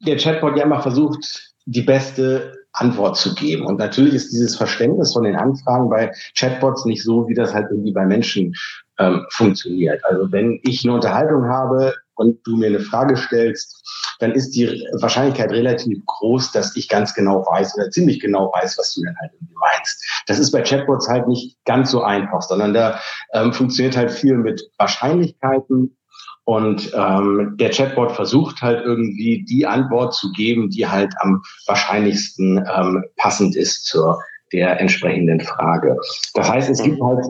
der 0.05 0.17
Chatbot 0.17 0.55
ja 0.55 0.65
immer 0.65 0.81
versucht, 0.81 1.51
die 1.65 1.81
beste 1.81 2.53
Antwort 2.73 3.17
zu 3.17 3.33
geben. 3.33 3.65
Und 3.65 3.79
natürlich 3.79 4.13
ist 4.13 4.31
dieses 4.31 4.55
Verständnis 4.55 5.13
von 5.13 5.23
den 5.23 5.35
Anfragen 5.35 5.89
bei 5.89 6.11
Chatbots 6.37 6.85
nicht 6.85 7.01
so, 7.01 7.27
wie 7.27 7.33
das 7.33 7.55
halt 7.55 7.71
irgendwie 7.71 7.93
bei 7.93 8.05
Menschen 8.05 8.53
ähm, 8.99 9.25
funktioniert. 9.31 10.05
Also 10.05 10.31
wenn 10.31 10.59
ich 10.61 10.83
eine 10.83 10.93
Unterhaltung 10.93 11.45
habe 11.45 11.95
und 12.15 12.45
du 12.45 12.57
mir 12.57 12.67
eine 12.67 12.79
Frage 12.79 13.17
stellst, 13.17 13.81
dann 14.19 14.31
ist 14.31 14.51
die 14.51 14.67
Wahrscheinlichkeit 14.99 15.51
relativ 15.51 16.03
groß, 16.05 16.51
dass 16.51 16.75
ich 16.75 16.89
ganz 16.89 17.13
genau 17.13 17.45
weiß 17.45 17.75
oder 17.77 17.89
ziemlich 17.89 18.19
genau 18.19 18.51
weiß, 18.53 18.77
was 18.77 18.93
du 18.93 19.01
denn 19.03 19.15
halt 19.19 19.31
irgendwie 19.33 19.55
meinst. 19.59 20.23
Das 20.27 20.39
ist 20.39 20.51
bei 20.51 20.61
Chatbots 20.61 21.07
halt 21.07 21.27
nicht 21.27 21.57
ganz 21.65 21.91
so 21.91 22.03
einfach, 22.03 22.41
sondern 22.41 22.73
da 22.73 22.99
ähm, 23.33 23.53
funktioniert 23.53 23.97
halt 23.97 24.11
viel 24.11 24.37
mit 24.37 24.69
Wahrscheinlichkeiten 24.77 25.97
und 26.45 26.91
ähm, 26.95 27.55
der 27.59 27.71
Chatbot 27.71 28.11
versucht 28.11 28.61
halt 28.61 28.85
irgendwie 28.85 29.43
die 29.49 29.65
Antwort 29.65 30.13
zu 30.13 30.31
geben, 30.31 30.69
die 30.69 30.87
halt 30.87 31.11
am 31.19 31.41
wahrscheinlichsten 31.65 32.63
ähm, 32.71 33.03
passend 33.17 33.55
ist 33.55 33.85
zur 33.85 34.21
der 34.53 34.79
entsprechenden 34.79 35.41
Frage. 35.41 35.97
Das 36.35 36.49
heißt, 36.49 36.69
es 36.69 36.83
gibt 36.83 37.01
halt 37.01 37.25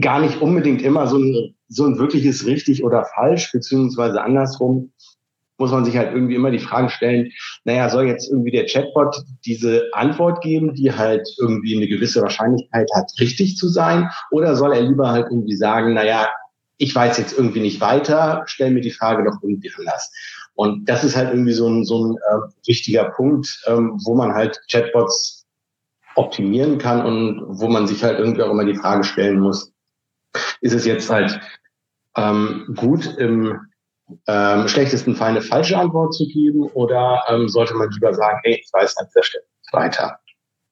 gar 0.00 0.20
nicht 0.20 0.40
unbedingt 0.40 0.82
immer 0.82 1.06
so 1.06 1.18
ein, 1.18 1.54
so 1.72 1.86
ein 1.86 1.98
wirkliches 1.98 2.46
richtig 2.46 2.84
oder 2.84 3.06
falsch, 3.14 3.50
beziehungsweise 3.52 4.22
andersrum 4.22 4.92
muss 5.58 5.70
man 5.70 5.84
sich 5.84 5.96
halt 5.96 6.12
irgendwie 6.12 6.34
immer 6.34 6.50
die 6.50 6.58
Fragen 6.58 6.88
stellen, 6.88 7.30
naja, 7.64 7.88
soll 7.88 8.06
jetzt 8.06 8.28
irgendwie 8.28 8.50
der 8.50 8.66
Chatbot 8.66 9.22
diese 9.44 9.88
Antwort 9.92 10.42
geben, 10.42 10.74
die 10.74 10.92
halt 10.92 11.28
irgendwie 11.38 11.76
eine 11.76 11.86
gewisse 11.86 12.20
Wahrscheinlichkeit 12.20 12.88
hat, 12.94 13.12
richtig 13.20 13.56
zu 13.56 13.68
sein? 13.68 14.10
Oder 14.32 14.56
soll 14.56 14.72
er 14.72 14.82
lieber 14.82 15.10
halt 15.10 15.26
irgendwie 15.30 15.54
sagen, 15.54 15.94
naja, 15.94 16.28
ich 16.78 16.94
weiß 16.94 17.16
jetzt 17.18 17.38
irgendwie 17.38 17.60
nicht 17.60 17.80
weiter, 17.80 18.42
stell 18.46 18.72
mir 18.72 18.80
die 18.80 18.90
Frage 18.90 19.24
doch 19.24 19.36
irgendwie 19.40 19.70
anders. 19.78 20.10
Und 20.54 20.88
das 20.88 21.04
ist 21.04 21.16
halt 21.16 21.30
irgendwie 21.30 21.52
so 21.52 21.68
ein, 21.68 21.84
so 21.84 22.06
ein 22.06 22.16
äh, 22.16 22.66
wichtiger 22.66 23.04
Punkt, 23.04 23.62
ähm, 23.68 24.00
wo 24.04 24.14
man 24.16 24.34
halt 24.34 24.60
Chatbots 24.70 25.46
optimieren 26.16 26.78
kann 26.78 27.06
und 27.06 27.42
wo 27.46 27.68
man 27.68 27.86
sich 27.86 28.02
halt 28.02 28.18
irgendwie 28.18 28.42
auch 28.42 28.50
immer 28.50 28.64
die 28.64 28.74
Frage 28.74 29.04
stellen 29.04 29.38
muss, 29.38 29.72
ist 30.60 30.74
es 30.74 30.84
jetzt 30.84 31.08
halt 31.08 31.40
ähm, 32.16 32.74
gut 32.76 33.16
im 33.18 33.58
ähm, 34.26 34.68
schlechtesten 34.68 35.16
Fall 35.16 35.30
eine 35.30 35.42
falsche 35.42 35.78
Antwort 35.78 36.14
zu 36.14 36.26
geben 36.26 36.64
oder 36.74 37.22
ähm, 37.28 37.48
sollte 37.48 37.74
man 37.74 37.90
lieber 37.90 38.12
sagen, 38.14 38.40
hey, 38.44 38.60
ich 38.62 38.70
weiß 38.72 38.96
an 38.98 39.06
dieser 39.08 39.22
Stelle 39.22 39.44
weiter. 39.72 40.18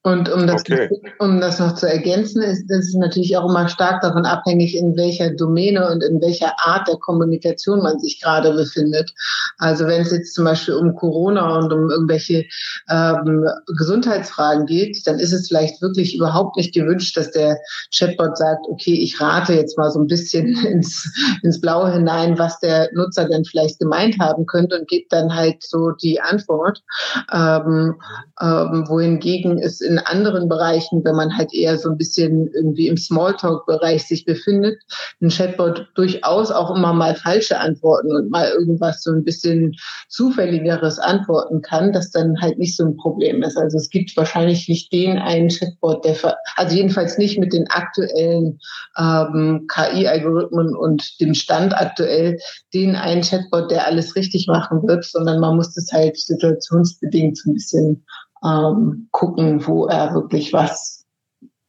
Und 0.03 0.33
um 0.33 0.47
das, 0.47 0.63
okay. 0.63 0.89
um 1.19 1.43
das 1.43 1.59
noch 1.59 1.75
zu 1.75 1.87
ergänzen, 1.87 2.41
ist 2.43 2.71
es 2.71 2.95
natürlich 2.95 3.37
auch 3.37 3.51
immer 3.51 3.69
stark 3.69 4.01
davon 4.01 4.25
abhängig, 4.25 4.75
in 4.75 4.97
welcher 4.97 5.29
Domäne 5.31 5.91
und 5.91 6.03
in 6.03 6.23
welcher 6.23 6.55
Art 6.59 6.89
der 6.89 6.97
Kommunikation 6.97 7.83
man 7.83 7.99
sich 7.99 8.19
gerade 8.19 8.55
befindet. 8.55 9.13
Also 9.59 9.87
wenn 9.87 10.01
es 10.01 10.11
jetzt 10.11 10.35
zum 10.35 10.47
Beispiel 10.47 10.73
um 10.73 10.95
Corona 10.95 11.59
und 11.59 11.71
um 11.71 11.91
irgendwelche 11.91 12.47
ähm, 12.89 13.47
Gesundheitsfragen 13.77 14.65
geht, 14.65 15.07
dann 15.07 15.19
ist 15.19 15.35
es 15.35 15.49
vielleicht 15.49 15.83
wirklich 15.83 16.17
überhaupt 16.17 16.57
nicht 16.57 16.73
gewünscht, 16.73 17.19
dass 17.19 17.31
der 17.33 17.59
Chatbot 17.95 18.39
sagt, 18.39 18.67
okay, 18.71 18.95
ich 18.95 19.21
rate 19.21 19.53
jetzt 19.53 19.77
mal 19.77 19.91
so 19.91 20.01
ein 20.01 20.07
bisschen 20.07 20.57
ins, 20.67 21.13
ins 21.43 21.61
Blaue 21.61 21.93
hinein, 21.93 22.39
was 22.39 22.59
der 22.61 22.89
Nutzer 22.95 23.29
denn 23.29 23.45
vielleicht 23.45 23.79
gemeint 23.79 24.19
haben 24.19 24.47
könnte 24.47 24.79
und 24.79 24.89
gibt 24.89 25.13
dann 25.13 25.35
halt 25.35 25.63
so 25.63 25.91
die 25.91 26.23
Antwort. 26.23 26.83
Ähm, 27.31 27.97
ähm, 28.41 28.87
wohingegen 28.89 29.59
es 29.59 29.83
in 29.91 29.99
anderen 29.99 30.49
Bereichen, 30.49 31.05
wenn 31.05 31.17
man 31.17 31.37
halt 31.37 31.53
eher 31.53 31.77
so 31.77 31.91
ein 31.91 31.97
bisschen 31.97 32.49
irgendwie 32.55 32.87
im 32.87 32.97
Smalltalk-Bereich 32.97 34.07
sich 34.07 34.25
befindet, 34.25 34.81
ein 35.21 35.31
Chatbot 35.31 35.89
durchaus 35.97 36.53
auch 36.53 36.75
immer 36.75 36.93
mal 36.93 37.17
falsche 37.17 37.59
Antworten 37.59 38.15
und 38.15 38.31
mal 38.31 38.49
irgendwas 38.49 39.03
so 39.03 39.11
ein 39.11 39.25
bisschen 39.25 39.75
zufälligeres 40.09 40.99
antworten 41.01 41.61
kann, 41.61 41.93
das 41.93 42.11
dann 42.11 42.41
halt 42.41 42.59
nicht 42.59 42.77
so 42.77 42.85
ein 42.85 42.97
Problem 42.97 43.43
ist. 43.43 43.57
Also 43.57 43.79
es 43.79 43.91
gibt 43.91 44.17
wahrscheinlich 44.17 44.69
nicht 44.69 44.93
den 44.93 45.19
einen 45.19 45.49
Chatbot, 45.49 46.05
der, 46.05 46.17
also 46.55 46.77
jedenfalls 46.77 47.19
nicht 47.19 47.39
mit 47.39 47.53
den 47.53 47.69
aktuellen 47.69 48.61
ähm, 48.97 49.67
KI-Algorithmen 49.67 50.77
und 50.77 51.21
dem 51.21 51.35
Stand 51.35 51.75
aktuell, 51.75 52.39
den 52.73 52.95
einen 52.95 53.23
Chatbot, 53.23 53.71
der 53.73 53.87
alles 53.87 54.15
richtig 54.15 54.47
machen 54.47 54.87
wird, 54.87 55.05
sondern 55.05 55.41
man 55.41 55.57
muss 55.57 55.75
das 55.75 55.89
halt 55.93 56.17
situationsbedingt 56.17 57.37
so 57.37 57.51
ein 57.51 57.55
bisschen 57.55 58.05
ähm, 58.45 59.09
gucken, 59.11 59.67
wo 59.67 59.87
er 59.87 60.15
wirklich 60.15 60.53
was 60.53 61.05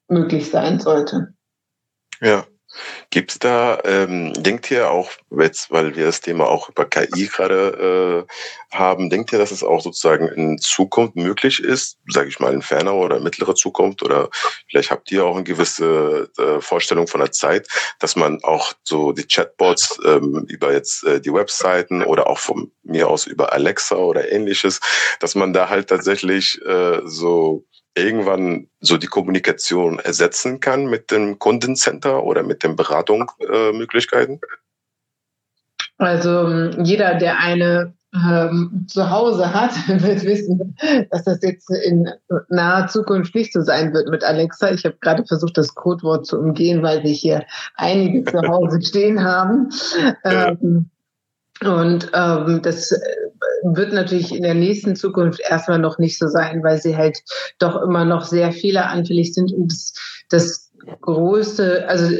möglich 0.07 0.49
sein 0.49 0.79
sollte. 0.79 1.33
Ja. 2.21 2.45
Gibt 3.12 3.32
es 3.32 3.39
da, 3.39 3.77
ähm, 3.84 4.32
denkt 4.34 4.72
ihr 4.72 4.89
auch, 4.89 5.12
jetzt, 5.38 5.70
weil 5.70 5.98
wir 5.98 6.06
das 6.06 6.22
Thema 6.22 6.48
auch 6.48 6.70
über 6.70 6.86
KI 6.86 7.27
gerade 7.27 8.25
äh, 8.25 8.74
haben, 8.74 9.10
denkt 9.10 9.34
ihr, 9.34 9.38
dass 9.38 9.51
es 9.51 9.65
auch 9.65 9.82
sozusagen 9.82 10.30
in 10.30 10.58
Zukunft 10.60 11.18
möglich 11.18 11.62
ist, 11.62 11.98
sage 12.08 12.30
ich 12.30 12.39
mal 12.39 12.53
in 12.53 12.62
ferner 12.62 12.94
oder 12.94 13.20
mittlerer 13.20 13.53
Zukunft, 13.53 14.01
oder 14.01 14.30
vielleicht 14.70 14.91
habt 14.91 15.12
ihr 15.12 15.25
auch 15.25 15.36
eine 15.36 15.44
gewisse 15.44 16.30
äh, 16.38 16.62
Vorstellung 16.62 17.08
von 17.08 17.20
der 17.20 17.34
Zeit, 17.34 17.68
dass 18.00 18.15
man 18.15 18.41
auch 18.44 18.72
so 18.84 19.12
die 19.12 19.27
Chatbots 19.27 20.00
ähm, 20.06 20.46
über 20.48 20.72
jetzt 20.72 21.03
äh, 21.03 21.20
die 21.20 21.34
Webseiten 21.34 22.03
oder 22.03 22.27
auch 22.27 22.39
von 22.39 22.72
mir 22.82 23.10
aus 23.10 23.27
über 23.27 23.51
Alexa 23.51 23.98
oder 23.98 24.32
ähnliches, 24.32 24.80
dass 25.20 25.36
man 25.36 25.51
da 25.51 25.68
halt 25.68 25.89
tatsächlich 25.89 26.62
äh, 26.65 27.01
so 27.03 27.65
irgendwann 27.95 28.67
so 28.79 28.98
die 28.98 29.07
Kommunikation 29.07 30.00
ersetzen 30.00 30.60
kann 30.60 30.88
mit 30.88 31.12
dem 31.12 31.39
Kundencenter 31.39 32.24
oder 32.24 32.43
mit 32.43 32.63
den 32.63 32.75
Beratungsmöglichkeiten? 32.75 34.39
Also 35.98 36.50
jeder, 36.81 37.15
der 37.15 37.39
eine 37.39 37.93
ähm, 38.13 38.86
zu 38.88 39.10
Hause 39.10 39.53
hat, 39.53 39.71
wird 39.88 40.24
wissen, 40.24 40.75
dass 41.12 41.24
das 41.24 41.41
jetzt 41.41 41.69
in 41.69 42.10
naher 42.50 42.88
Zukunft 42.88 43.36
nicht 43.36 43.53
so 43.53 43.62
sein 43.62 43.93
wird 43.93 44.10
mit 44.10 44.24
Alexa. 44.24 44.71
Ich 44.71 44.83
habe 44.86 44.98
gerade 45.00 45.25
versucht, 45.25 45.57
das 45.57 45.74
Codewort 45.75 46.25
zu 46.25 46.39
umgehen, 46.39 46.83
weil 46.83 47.03
wir 47.03 47.12
hier 47.12 47.45
einige 47.75 48.25
zu 48.25 48.41
Hause 48.48 48.81
stehen 48.81 49.24
haben. 49.24 49.69
Ähm, 50.24 50.90
und 51.63 52.10
ähm, 52.13 52.62
das 52.63 52.91
wird 53.63 53.94
natürlich 53.94 54.36
in 54.36 54.44
der 54.44 54.56
nächsten 54.56 54.96
Zukunft 54.96 55.39
erstmal 55.48 55.80
noch 55.80 56.00
nicht 56.00 56.18
so 56.18 56.27
sein, 56.27 56.63
weil 56.63 56.82
sie 56.82 56.98
halt 56.98 57.20
doch 57.60 57.82
immer 57.82 58.06
noch 58.06 58.25
sehr 58.25 58.51
fehleranfällig 58.51 59.34
sind. 59.34 59.53
Und 59.53 59.72
das, 59.72 59.94
das 60.30 60.72
größte, 61.01 61.88
also 61.88 62.15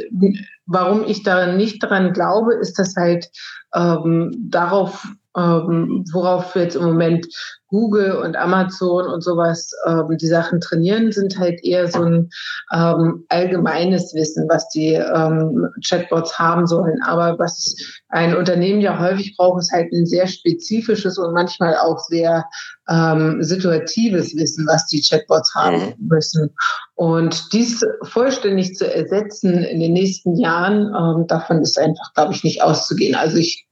warum 0.66 1.04
ich 1.06 1.24
da 1.24 1.54
nicht 1.54 1.84
dran 1.84 2.14
glaube, 2.14 2.54
ist, 2.56 2.78
dass 2.78 2.96
halt 2.96 3.30
ähm, 3.74 4.32
darauf, 4.50 5.08
ähm, 5.38 6.06
worauf 6.12 6.56
wir 6.56 6.64
jetzt 6.64 6.76
im 6.76 6.84
Moment 6.84 7.28
Google 7.72 8.18
und 8.18 8.36
Amazon 8.36 9.08
und 9.08 9.24
sowas 9.24 9.72
ähm, 9.88 10.18
die 10.20 10.28
Sachen 10.28 10.60
trainieren, 10.60 11.12
sind 11.14 11.40
halt 11.40 11.64
eher 11.64 11.88
so 11.88 12.04
ein 12.04 12.30
ähm, 12.74 13.26
allgemeines 13.30 14.14
Wissen, 14.14 14.48
was 14.50 14.68
die 14.70 14.94
ähm, 14.94 15.68
Chatbots 15.88 16.38
haben 16.38 16.68
sollen. 16.68 17.02
Aber 17.06 17.40
was 17.40 17.74
ein 18.10 18.36
Unternehmen 18.36 18.82
ja 18.82 19.00
häufig 19.00 19.38
braucht, 19.38 19.62
ist 19.62 19.72
halt 19.72 19.92
ein 19.94 20.06
sehr 20.06 20.28
spezifisches 20.28 21.18
und 21.18 21.34
manchmal 21.34 21.78
auch 21.78 22.00
sehr 22.00 22.44
ähm, 22.90 23.42
situatives 23.42 24.36
Wissen, 24.36 24.68
was 24.68 24.88
die 24.88 25.02
Chatbots 25.02 25.56
haben 25.56 25.96
mhm. 25.98 26.08
müssen. 26.10 26.54
Und 26.96 27.54
dies 27.54 27.86
vollständig 28.04 28.76
zu 28.76 28.94
ersetzen 28.94 29.64
in 29.64 29.80
den 29.80 29.94
nächsten 29.94 30.36
Jahren, 30.36 30.94
ähm, 30.94 31.26
davon 31.26 31.62
ist 31.62 31.80
einfach, 31.80 32.14
glaube 32.16 32.34
ich, 32.34 32.44
nicht 32.44 32.62
auszugehen. 32.62 33.16
Also 33.16 33.38
ich 33.38 33.66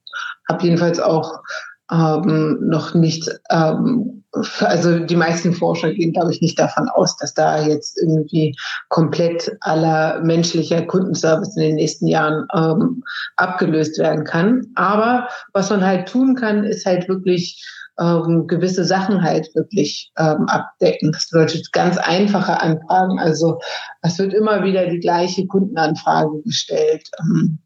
habe 0.49 0.63
jedenfalls 0.63 0.99
auch 0.99 1.41
ähm, 1.91 2.57
noch 2.61 2.93
nicht, 2.93 3.29
ähm, 3.49 4.23
also 4.59 4.99
die 4.99 5.15
meisten 5.15 5.53
Forscher 5.53 5.91
gehen, 5.93 6.13
glaube 6.13 6.31
ich, 6.31 6.41
nicht 6.41 6.59
davon 6.59 6.87
aus, 6.89 7.17
dass 7.17 7.33
da 7.33 7.65
jetzt 7.65 7.99
irgendwie 7.99 8.55
komplett 8.89 9.51
aller 9.61 10.21
menschlicher 10.21 10.83
Kundenservice 10.83 11.55
in 11.55 11.63
den 11.63 11.75
nächsten 11.75 12.07
Jahren 12.07 12.45
ähm, 12.53 13.03
abgelöst 13.37 13.97
werden 13.97 14.23
kann. 14.23 14.67
Aber 14.75 15.27
was 15.53 15.69
man 15.71 15.83
halt 15.83 16.07
tun 16.07 16.35
kann, 16.35 16.63
ist 16.63 16.85
halt 16.85 17.07
wirklich 17.07 17.65
ähm, 17.99 18.45
gewisse 18.47 18.85
Sachen 18.85 19.23
halt 19.23 19.49
wirklich 19.55 20.11
ähm, 20.17 20.45
abdecken. 20.47 21.11
Das 21.11 21.29
bedeutet 21.29 21.71
ganz 21.71 21.97
einfache 21.97 22.61
Anfragen. 22.61 23.19
Also 23.19 23.59
es 24.03 24.19
wird 24.19 24.33
immer 24.33 24.63
wieder 24.63 24.87
die 24.87 24.99
gleiche 24.99 25.47
Kundenanfrage 25.47 26.41
gestellt. 26.43 27.09
Ähm, 27.19 27.59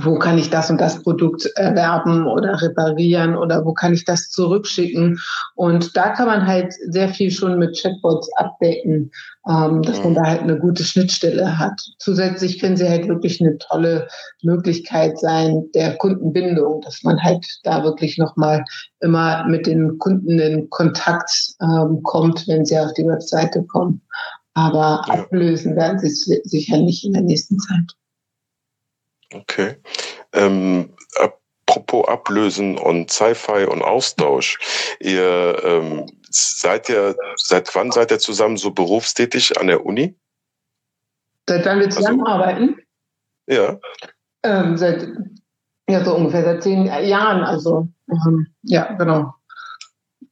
wo 0.00 0.18
kann 0.18 0.38
ich 0.38 0.50
das 0.50 0.70
und 0.70 0.80
das 0.80 1.02
Produkt 1.02 1.46
erwerben 1.56 2.26
oder 2.26 2.60
reparieren 2.60 3.36
oder 3.36 3.64
wo 3.64 3.72
kann 3.72 3.94
ich 3.94 4.04
das 4.04 4.30
zurückschicken. 4.30 5.18
Und 5.54 5.96
da 5.96 6.10
kann 6.10 6.26
man 6.26 6.46
halt 6.46 6.72
sehr 6.88 7.08
viel 7.08 7.30
schon 7.30 7.58
mit 7.58 7.80
Chatbots 7.80 8.28
abdecken, 8.36 9.10
ähm, 9.48 9.82
dass 9.82 10.02
man 10.02 10.14
da 10.14 10.22
halt 10.22 10.42
eine 10.42 10.58
gute 10.58 10.84
Schnittstelle 10.84 11.58
hat. 11.58 11.80
Zusätzlich 11.98 12.58
können 12.60 12.76
sie 12.76 12.88
halt 12.88 13.08
wirklich 13.08 13.40
eine 13.40 13.58
tolle 13.58 14.08
Möglichkeit 14.42 15.18
sein 15.18 15.64
der 15.74 15.96
Kundenbindung, 15.96 16.80
dass 16.82 17.02
man 17.02 17.22
halt 17.22 17.44
da 17.64 17.82
wirklich 17.82 18.18
nochmal 18.18 18.64
immer 19.00 19.44
mit 19.46 19.66
den 19.66 19.98
Kunden 19.98 20.38
in 20.38 20.70
Kontakt 20.70 21.30
ähm, 21.60 22.02
kommt, 22.02 22.46
wenn 22.48 22.64
sie 22.64 22.78
auf 22.78 22.92
die 22.94 23.06
Webseite 23.06 23.64
kommen. 23.64 24.02
Aber 24.54 25.08
ablösen 25.08 25.76
werden 25.76 25.98
sie 26.00 26.10
sicher 26.44 26.78
nicht 26.78 27.04
in 27.04 27.12
der 27.12 27.22
nächsten 27.22 27.58
Zeit. 27.58 27.94
Okay. 29.32 29.76
Ähm, 30.32 30.94
apropos 31.18 32.08
Ablösen 32.08 32.78
und 32.78 33.10
Sci-Fi 33.10 33.66
und 33.66 33.82
Austausch. 33.82 34.58
Ihr 35.00 35.62
ähm, 35.64 36.06
seid 36.30 36.88
ja, 36.88 37.14
seit 37.36 37.74
wann 37.74 37.90
seid 37.92 38.10
ihr 38.10 38.18
zusammen 38.18 38.56
so 38.56 38.70
berufstätig 38.70 39.58
an 39.58 39.66
der 39.66 39.84
Uni? 39.84 40.16
Seit 41.48 41.64
wann 41.66 41.78
wir 41.78 41.86
also 41.86 41.98
zusammenarbeiten? 41.98 42.76
Also, 43.46 43.62
ja. 43.62 43.78
Ähm, 44.44 44.76
seit, 44.76 45.08
ja, 45.88 46.04
so 46.04 46.14
ungefähr 46.14 46.44
seit 46.44 46.62
zehn 46.62 46.86
Jahren, 46.86 47.42
also, 47.42 47.88
ähm, 48.10 48.46
ja, 48.62 48.92
genau. 48.94 49.34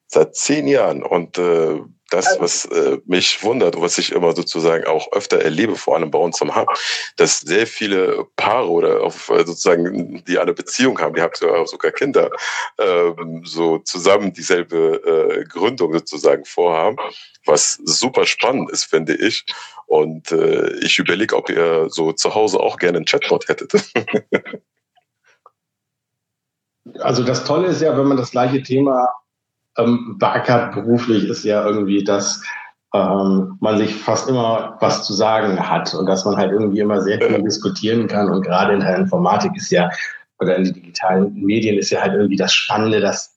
Seit 0.06 0.34
zehn 0.36 0.66
Jahren. 0.68 1.02
Und 1.02 1.38
äh, 1.38 1.80
das, 2.10 2.26
also 2.26 2.40
was 2.40 2.64
äh, 2.66 2.98
mich 3.06 3.42
wundert, 3.42 3.80
was 3.80 3.98
ich 3.98 4.12
immer 4.12 4.34
sozusagen 4.34 4.86
auch 4.86 5.10
öfter 5.12 5.40
erlebe, 5.40 5.76
vor 5.76 5.96
allem 5.96 6.10
bei 6.10 6.18
uns 6.18 6.40
am 6.40 6.54
Hub, 6.54 6.68
dass 7.16 7.40
sehr 7.40 7.66
viele 7.66 8.26
Paare 8.36 8.70
oder 8.70 9.02
auf, 9.02 9.28
äh, 9.30 9.44
sozusagen, 9.44 10.22
die 10.24 10.38
eine 10.38 10.52
Beziehung 10.52 11.00
haben, 11.00 11.14
die 11.14 11.22
haben 11.22 11.66
sogar 11.66 11.92
Kinder, 11.92 12.30
ähm, 12.78 13.42
so 13.44 13.78
zusammen 13.78 14.32
dieselbe 14.32 15.40
äh, 15.40 15.44
Gründung 15.44 15.92
sozusagen 15.94 16.44
vorhaben, 16.44 16.96
was 17.44 17.78
super 17.84 18.24
spannend 18.26 18.70
ist, 18.70 18.84
finde 18.84 19.14
ich. 19.14 19.44
Und 19.86 20.32
äh, 20.32 20.72
ich 20.78 20.98
überlege, 20.98 21.36
ob 21.36 21.48
ihr 21.48 21.88
so 21.90 22.12
zu 22.12 22.34
Hause 22.34 22.60
auch 22.60 22.76
gerne 22.76 22.98
einen 22.98 23.06
Chatbot 23.06 23.48
hättet. 23.48 23.72
also 27.00 27.22
das 27.22 27.44
Tolle 27.44 27.68
ist 27.68 27.82
ja, 27.82 27.96
wenn 27.96 28.06
man 28.06 28.16
das 28.16 28.30
gleiche 28.32 28.62
Thema 28.62 29.08
ähm, 29.78 30.16
beackert 30.18 30.74
beruflich, 30.74 31.28
ist 31.28 31.44
ja 31.44 31.64
irgendwie, 31.66 32.04
dass 32.04 32.42
ähm, 32.94 33.56
man 33.60 33.78
sich 33.78 33.94
fast 33.94 34.28
immer 34.28 34.76
was 34.80 35.04
zu 35.04 35.12
sagen 35.12 35.58
hat 35.58 35.94
und 35.94 36.06
dass 36.06 36.24
man 36.24 36.36
halt 36.36 36.52
irgendwie 36.52 36.80
immer 36.80 37.02
sehr 37.02 37.20
viel 37.20 37.42
diskutieren 37.42 38.06
kann. 38.06 38.30
Und 38.30 38.42
gerade 38.42 38.74
in 38.74 38.80
der 38.80 38.96
Informatik 38.96 39.52
ist 39.56 39.70
ja, 39.70 39.90
oder 40.38 40.56
in 40.56 40.64
den 40.64 40.74
digitalen 40.74 41.34
Medien 41.34 41.78
ist 41.78 41.90
ja 41.90 42.00
halt 42.00 42.14
irgendwie 42.14 42.36
das 42.36 42.52
Spannende, 42.52 43.00
dass 43.00 43.36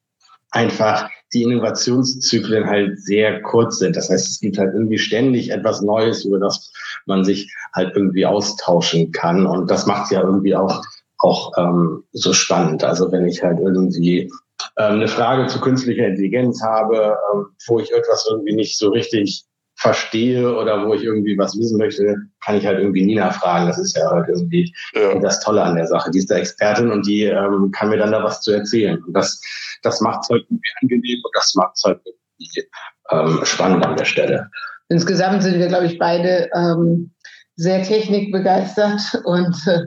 einfach 0.52 1.10
die 1.34 1.44
Innovationszyklen 1.44 2.66
halt 2.66 3.00
sehr 3.00 3.42
kurz 3.42 3.80
sind. 3.80 3.96
Das 3.96 4.10
heißt, 4.10 4.28
es 4.28 4.40
gibt 4.40 4.58
halt 4.58 4.74
irgendwie 4.74 4.98
ständig 4.98 5.52
etwas 5.52 5.82
Neues, 5.82 6.26
über 6.26 6.40
das 6.40 6.72
man 7.06 7.24
sich 7.24 7.54
halt 7.74 7.96
irgendwie 7.96 8.26
austauschen 8.26 9.12
kann. 9.12 9.46
Und 9.46 9.70
das 9.70 9.86
macht 9.86 10.12
ja 10.12 10.22
irgendwie 10.22 10.56
auch, 10.56 10.84
auch 11.20 11.52
ähm, 11.58 12.04
so 12.14 12.34
spannend. 12.34 12.84
Also 12.84 13.12
wenn 13.12 13.28
ich 13.28 13.44
halt 13.44 13.60
irgendwie 13.60 14.32
ähm, 14.78 14.96
eine 14.96 15.08
Frage 15.08 15.48
zu 15.48 15.60
künstlicher 15.60 16.08
Intelligenz 16.08 16.62
habe, 16.64 17.18
ähm, 17.34 17.48
wo 17.68 17.80
ich 17.80 17.92
etwas 17.92 18.28
irgendwie 18.30 18.56
nicht 18.56 18.78
so 18.78 18.90
richtig 18.90 19.46
verstehe 19.80 20.54
oder 20.58 20.86
wo 20.86 20.94
ich 20.94 21.04
irgendwie 21.04 21.38
was 21.38 21.58
wissen 21.58 21.78
möchte, 21.78 22.16
kann 22.44 22.58
ich 22.58 22.66
halt 22.66 22.80
irgendwie 22.80 23.06
Nina 23.06 23.32
fragen. 23.32 23.68
Das 23.68 23.78
ist 23.78 23.96
ja 23.96 24.10
halt 24.12 24.28
irgendwie 24.28 24.74
ja. 24.94 25.18
das 25.20 25.40
Tolle 25.40 25.64
an 25.64 25.76
der 25.76 25.88
Sache. 25.88 26.12
Die 26.12 26.20
ist 26.20 26.30
da 26.30 26.36
Expertin 26.36 26.92
und 26.92 27.08
die 27.08 27.24
ähm, 27.24 27.72
kann 27.72 27.90
mir 27.90 27.98
dann 27.98 28.12
da 28.12 28.22
was 28.22 28.42
zu 28.42 28.52
erzählen. 28.52 29.02
Und 29.06 29.14
das, 29.14 29.42
das 29.82 30.02
macht 30.02 30.24
es 30.24 30.30
halt 30.30 30.44
irgendwie 30.50 30.70
angenehm 30.82 31.22
und 31.24 31.32
das 31.34 31.56
macht 31.56 31.78
es 31.78 31.84
halt 31.84 32.02
irgendwie 32.06 32.68
ähm, 33.12 33.40
spannend 33.46 33.86
an 33.86 33.96
der 33.96 34.06
Stelle. 34.06 34.50
Insgesamt 34.90 35.44
sind 35.44 35.60
wir, 35.60 35.68
glaube 35.68 35.86
ich, 35.86 35.98
beide 35.98 36.50
ähm, 36.54 37.12
sehr 37.60 37.84
technikbegeistert 37.84 39.02
und 39.26 39.54
äh, 39.68 39.82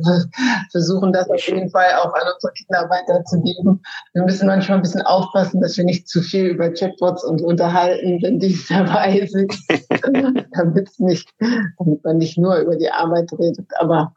versuchen 0.70 1.10
das 1.10 1.30
auf 1.30 1.40
jeden 1.48 1.70
Fall 1.70 1.86
auch 2.02 2.12
an 2.12 2.28
unsere 2.34 2.52
Kinder 2.52 2.90
weiterzugeben. 2.90 3.82
Wir 4.12 4.24
müssen 4.24 4.46
manchmal 4.46 4.76
ein 4.76 4.82
bisschen 4.82 5.00
aufpassen, 5.00 5.62
dass 5.62 5.78
wir 5.78 5.84
nicht 5.84 6.06
zu 6.06 6.20
viel 6.20 6.48
über 6.48 6.70
Chatbots 6.70 7.24
uns 7.24 7.40
unterhalten, 7.40 8.20
wenn 8.22 8.38
die 8.38 8.58
dabei 8.68 9.26
sind, 9.26 9.58
damit 10.52 10.90
nicht, 10.98 11.30
damit 11.78 12.04
man 12.04 12.18
nicht 12.18 12.36
nur 12.36 12.56
über 12.56 12.76
die 12.76 12.90
Arbeit 12.90 13.30
redet. 13.38 13.66
Aber 13.78 14.12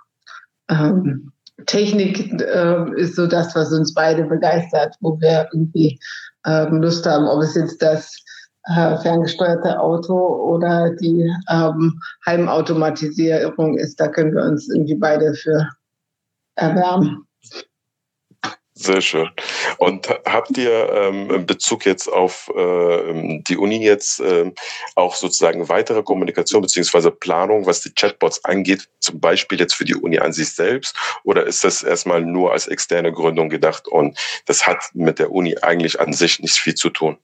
ähm, 0.70 1.32
Technik 1.66 2.42
äh, 2.42 3.00
ist 3.00 3.16
so 3.16 3.26
das, 3.26 3.56
was 3.56 3.72
uns 3.72 3.94
beide 3.94 4.26
begeistert, 4.26 4.96
wo 5.00 5.18
wir 5.22 5.48
irgendwie 5.54 5.98
ähm, 6.46 6.82
Lust 6.82 7.06
haben, 7.06 7.26
ob 7.26 7.42
es 7.42 7.56
jetzt 7.56 7.82
das 7.82 8.22
äh, 8.68 8.98
ferngesteuerte 8.98 9.80
Auto 9.80 10.16
oder 10.16 10.92
die 10.92 11.32
ähm, 11.50 12.00
Heimautomatisierung 12.26 13.78
ist. 13.78 14.00
Da 14.00 14.08
können 14.08 14.36
wir 14.36 14.44
uns 14.44 14.70
irgendwie 14.70 14.96
beide 14.96 15.34
für 15.34 15.70
erwärmen. 16.56 17.26
Sehr 18.78 19.00
schön. 19.00 19.30
Und 19.78 20.10
habt 20.26 20.58
ihr 20.58 20.92
ähm, 20.92 21.32
in 21.32 21.46
Bezug 21.46 21.86
jetzt 21.86 22.12
auf 22.12 22.52
äh, 22.54 23.40
die 23.48 23.56
Uni 23.56 23.78
jetzt 23.82 24.20
äh, 24.20 24.52
auch 24.96 25.16
sozusagen 25.16 25.70
weitere 25.70 26.04
Kommunikation 26.04 26.62
beziehungsweise 26.62 27.10
Planung, 27.10 27.66
was 27.68 27.80
die 27.80 27.94
Chatbots 27.94 28.44
angeht, 28.44 28.90
zum 29.00 29.22
Beispiel 29.22 29.62
jetzt 29.62 29.76
für 29.76 29.86
die 29.86 29.96
Uni 29.96 30.20
an 30.20 30.34
sich 30.34 30.54
selbst? 30.54 30.94
Oder 31.24 31.46
ist 31.46 31.64
das 31.64 31.84
erstmal 31.84 32.22
nur 32.22 32.52
als 32.52 32.68
externe 32.68 33.14
Gründung 33.14 33.48
gedacht 33.50 33.88
und 33.88 34.20
das 34.46 34.68
hat 34.68 34.80
mit 34.94 35.20
der 35.20 35.32
Uni 35.32 35.56
eigentlich 35.62 36.02
an 36.02 36.12
sich 36.12 36.42
nicht 36.42 36.56
viel 36.56 36.76
zu 36.76 36.90
tun? 36.90 37.18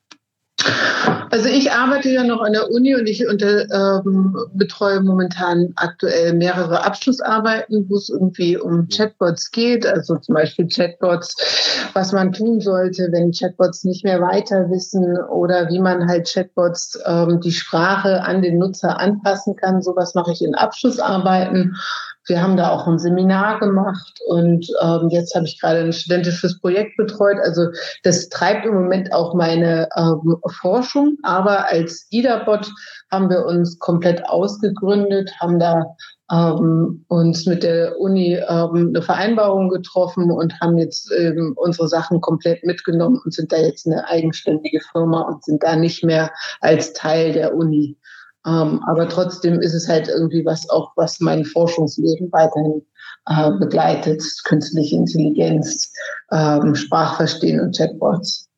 Also 1.32 1.48
ich 1.48 1.72
arbeite 1.72 2.10
ja 2.10 2.24
noch 2.24 2.42
an 2.42 2.52
der 2.52 2.70
Uni 2.70 2.94
und 2.94 3.08
ich 3.08 3.26
unter, 3.26 3.70
ähm, 3.72 4.36
betreue 4.54 5.02
momentan 5.02 5.72
aktuell 5.78 6.34
mehrere 6.34 6.84
Abschlussarbeiten, 6.84 7.86
wo 7.90 7.96
es 7.96 8.10
irgendwie 8.10 8.58
um 8.58 8.90
Chatbots 8.90 9.52
geht, 9.52 9.86
also 9.86 10.18
zum 10.18 10.36
Beispiel 10.36 10.68
Chatbots, 10.68 11.90
was 11.94 12.12
man 12.12 12.34
tun 12.34 12.60
sollte, 12.60 13.10
wenn 13.12 13.32
Chatbots 13.32 13.86
nicht 13.86 14.04
mehr 14.04 14.20
weiter 14.20 14.70
wissen 14.70 15.18
oder 15.30 15.70
wie 15.70 15.80
man 15.80 16.08
halt 16.08 16.30
Chatbots 16.32 17.00
ähm, 17.06 17.40
die 17.40 17.54
Sprache 17.54 18.24
an 18.24 18.42
den 18.42 18.58
Nutzer 18.58 19.00
anpassen 19.00 19.56
kann. 19.56 19.82
Sowas 19.82 20.16
mache 20.16 20.34
ich 20.34 20.44
in 20.44 20.54
Abschlussarbeiten. 20.54 21.78
Wir 22.28 22.42
haben 22.42 22.56
da 22.56 22.70
auch 22.70 22.88
ein 22.88 23.00
Seminar 23.00 23.60
gemacht 23.60 24.20
und 24.28 24.68
ähm, 24.82 25.10
jetzt 25.10 25.34
habe 25.36 25.46
ich 25.46 25.60
gerade 25.60 25.80
ein 25.80 25.94
studentisches 25.94 26.60
Projekt 26.60 26.96
betreut. 26.98 27.38
Also 27.44 27.68
das 28.04 28.30
treibt 28.30 28.66
im 28.66 28.76
Moment 28.76 29.12
auch 29.14 29.34
meine 29.34 29.90
ähm, 29.98 30.38
Forschung. 30.62 31.18
Aber 31.24 31.68
als 31.68 32.08
IDABOT 32.12 32.70
haben 33.12 33.30
wir 33.30 33.46
uns 33.46 33.80
komplett 33.80 34.24
ausgegründet, 34.28 35.32
haben 35.40 35.60
da 35.60 35.96
ähm, 36.32 37.04
uns 37.10 37.46
mit 37.46 37.64
der 37.64 38.00
Uni 38.00 38.36
ähm, 38.36 38.90
eine 38.90 39.02
Vereinbarung 39.02 39.70
getroffen 39.70 40.32
und 40.32 40.60
haben 40.62 40.78
jetzt 40.78 41.12
ähm, 41.18 41.54
unsere 41.58 41.88
Sachen 41.88 42.22
komplett 42.22 42.64
mitgenommen 42.64 43.20
und 43.24 43.34
sind 43.34 43.52
da 43.52 43.58
jetzt 43.58 43.86
eine 43.86 44.08
eigenständige 44.08 44.80
Firma 44.92 45.22
und 45.22 45.44
sind 45.44 45.64
da 45.64 45.76
nicht 45.76 46.04
mehr 46.04 46.32
als 46.62 46.94
Teil 46.94 47.34
der 47.34 47.56
Uni. 47.56 47.98
Ähm, 48.46 48.82
aber 48.88 49.08
trotzdem 49.08 49.60
ist 49.60 49.74
es 49.74 49.88
halt 49.88 50.08
irgendwie 50.08 50.44
was 50.46 50.70
auch, 50.70 50.92
was 50.96 51.20
mein 51.20 51.46
Forschungsleben 51.46 52.32
weiterhin 52.32 52.82
äh, 53.28 53.52
begleitet. 53.60 54.24
Künstliche 54.46 54.96
Intelligenz, 54.96 55.92
ähm, 56.32 56.74
Sprachverstehen 56.76 57.60
und 57.60 57.78
Chatbots. 57.78 58.50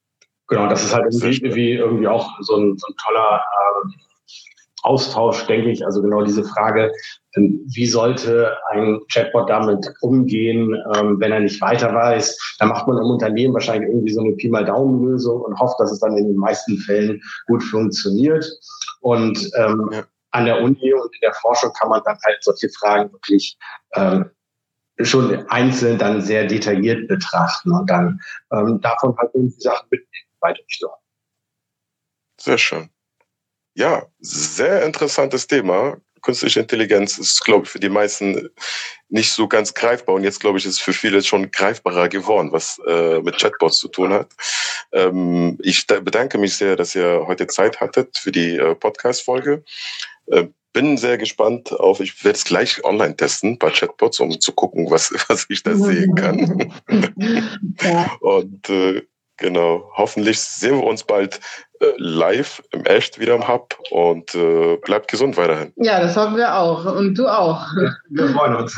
Genau, 0.48 0.68
das 0.68 0.84
ist 0.84 0.94
halt 0.94 1.06
irgendwie, 1.12 1.56
wie 1.56 1.72
irgendwie 1.74 2.08
auch 2.08 2.30
so 2.42 2.56
ein, 2.56 2.78
so 2.78 2.88
ein 2.88 2.96
toller 3.04 3.42
ähm, 3.84 3.94
Austausch, 4.84 5.46
denke 5.48 5.72
ich. 5.72 5.86
Also 5.86 6.02
genau 6.02 6.22
diese 6.24 6.44
Frage, 6.44 6.92
ähm, 7.36 7.62
wie 7.74 7.86
sollte 7.86 8.56
ein 8.72 9.00
Chatbot 9.12 9.50
damit 9.50 9.92
umgehen, 10.02 10.76
ähm, 10.96 11.20
wenn 11.20 11.32
er 11.32 11.40
nicht 11.40 11.60
weiter 11.62 11.94
weiß? 11.94 12.58
Da 12.60 12.66
macht 12.66 12.88
man 12.88 12.98
im 12.98 13.10
Unternehmen 13.10 13.54
wahrscheinlich 13.54 13.90
irgendwie 13.90 14.14
so 14.14 14.22
eine 14.22 14.34
Pi 14.34 14.50
mal 14.50 14.66
Daumen-Lösung 14.66 15.42
und 15.42 15.60
hofft, 15.60 15.80
dass 15.80 15.92
es 15.92 16.00
dann 16.00 16.18
in 16.18 16.28
den 16.28 16.38
meisten 16.38 16.78
Fällen 16.80 17.22
gut 17.48 17.64
funktioniert. 17.64 18.46
Und 19.02 19.50
ähm, 19.58 19.90
ja. 19.92 20.04
an 20.32 20.46
der 20.46 20.62
Uni 20.62 20.94
und 20.94 21.14
in 21.14 21.22
der 21.22 21.34
Forschung 21.34 21.72
kann 21.74 21.90
man 21.90 22.02
dann 22.06 22.18
halt 22.24 22.44
solche 22.44 22.70
Fragen 22.70 23.12
wirklich 23.12 23.58
ähm, 23.96 24.30
schon 25.02 25.48
einzeln 25.50 25.98
dann 25.98 26.22
sehr 26.22 26.46
detailliert 26.46 27.08
betrachten 27.08 27.72
und 27.72 27.90
dann 27.90 28.20
ähm, 28.52 28.80
davon 28.82 29.18
halt 29.18 29.32
irgendwie 29.34 29.60
Sachen 29.60 29.88
mitnehmen, 29.90 30.30
weiter 30.40 30.62
dort. 30.82 31.00
Sehr 32.40 32.58
schön. 32.58 32.93
Ja, 33.76 34.06
sehr 34.20 34.86
interessantes 34.86 35.48
Thema. 35.48 35.98
Künstliche 36.22 36.62
Intelligenz 36.62 37.18
ist, 37.18 37.44
glaube 37.44 37.66
ich, 37.66 37.72
für 37.72 37.80
die 37.80 37.90
meisten 37.90 38.50
nicht 39.10 39.34
so 39.34 39.48
ganz 39.48 39.74
greifbar. 39.74 40.16
Und 40.16 40.24
jetzt, 40.24 40.40
glaube 40.40 40.58
ich, 40.58 40.66
ist 40.66 40.76
es 40.76 40.80
für 40.80 40.94
viele 40.94 41.22
schon 41.22 41.52
greifbarer 41.52 42.08
geworden, 42.08 42.52
was 42.52 42.80
äh, 42.88 43.20
mit 43.20 43.38
Chatbots 43.38 43.78
zu 43.78 43.90
tun 43.90 44.14
hat. 44.14 44.32
Ähm, 44.94 45.58
ich 45.62 45.86
bedanke 45.86 46.38
mich 46.38 46.56
sehr, 46.56 46.76
dass 46.76 46.96
ihr 46.96 47.24
heute 47.28 47.48
Zeit 47.48 47.82
hattet 47.82 48.18
für 48.18 48.32
die 48.32 48.56
äh, 48.56 48.76
Podcast-Folge. 48.76 49.64
Äh, 50.28 50.48
bin 50.74 50.98
sehr 50.98 51.18
gespannt 51.18 51.72
auf, 51.72 52.00
ich 52.00 52.24
werde 52.24 52.38
es 52.38 52.44
gleich 52.44 52.84
online 52.84 53.16
testen 53.16 53.60
bei 53.60 53.70
Chatbots, 53.70 54.20
um 54.20 54.40
zu 54.40 54.52
gucken, 54.52 54.90
was, 54.90 55.14
was 55.28 55.46
ich 55.50 55.64
da 55.64 55.76
sehen 55.76 56.16
kann. 56.16 56.74
ja. 57.82 58.12
Und 58.20 58.70
äh, 58.70 59.04
genau, 59.38 59.90
hoffentlich 59.96 60.40
sehen 60.40 60.78
wir 60.78 60.84
uns 60.84 61.04
bald 61.04 61.40
äh, 61.80 61.94
live 61.98 62.62
im 62.72 62.86
Echt 62.86 63.20
wieder 63.20 63.36
im 63.36 63.48
Hub 63.48 63.78
und 63.92 64.34
äh, 64.36 64.78
bleibt 64.78 65.10
gesund 65.10 65.38
weiterhin. 65.38 65.74
Ja, 65.76 66.00
das 66.00 66.16
hoffen 66.16 66.38
wir 66.38 66.56
auch. 66.56 66.86
Und 66.86 67.18
du 67.18 67.28
auch. 67.28 67.66
Wir 68.10 68.30
freuen 68.30 68.56
uns. 68.56 68.78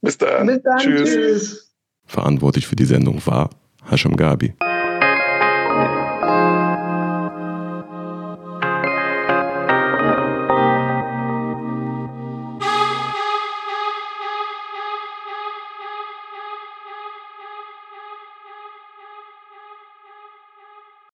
Bis 0.00 0.18
dann. 0.18 0.46
Bis 0.46 0.62
dann. 0.62 0.78
Tschüss. 0.78 1.10
Tschüss. 1.10 1.74
Verantwortlich 2.06 2.66
für 2.66 2.76
die 2.76 2.84
Sendung 2.84 3.24
war 3.26 3.50
Hashim 3.90 4.16
Gabi. 4.16 4.54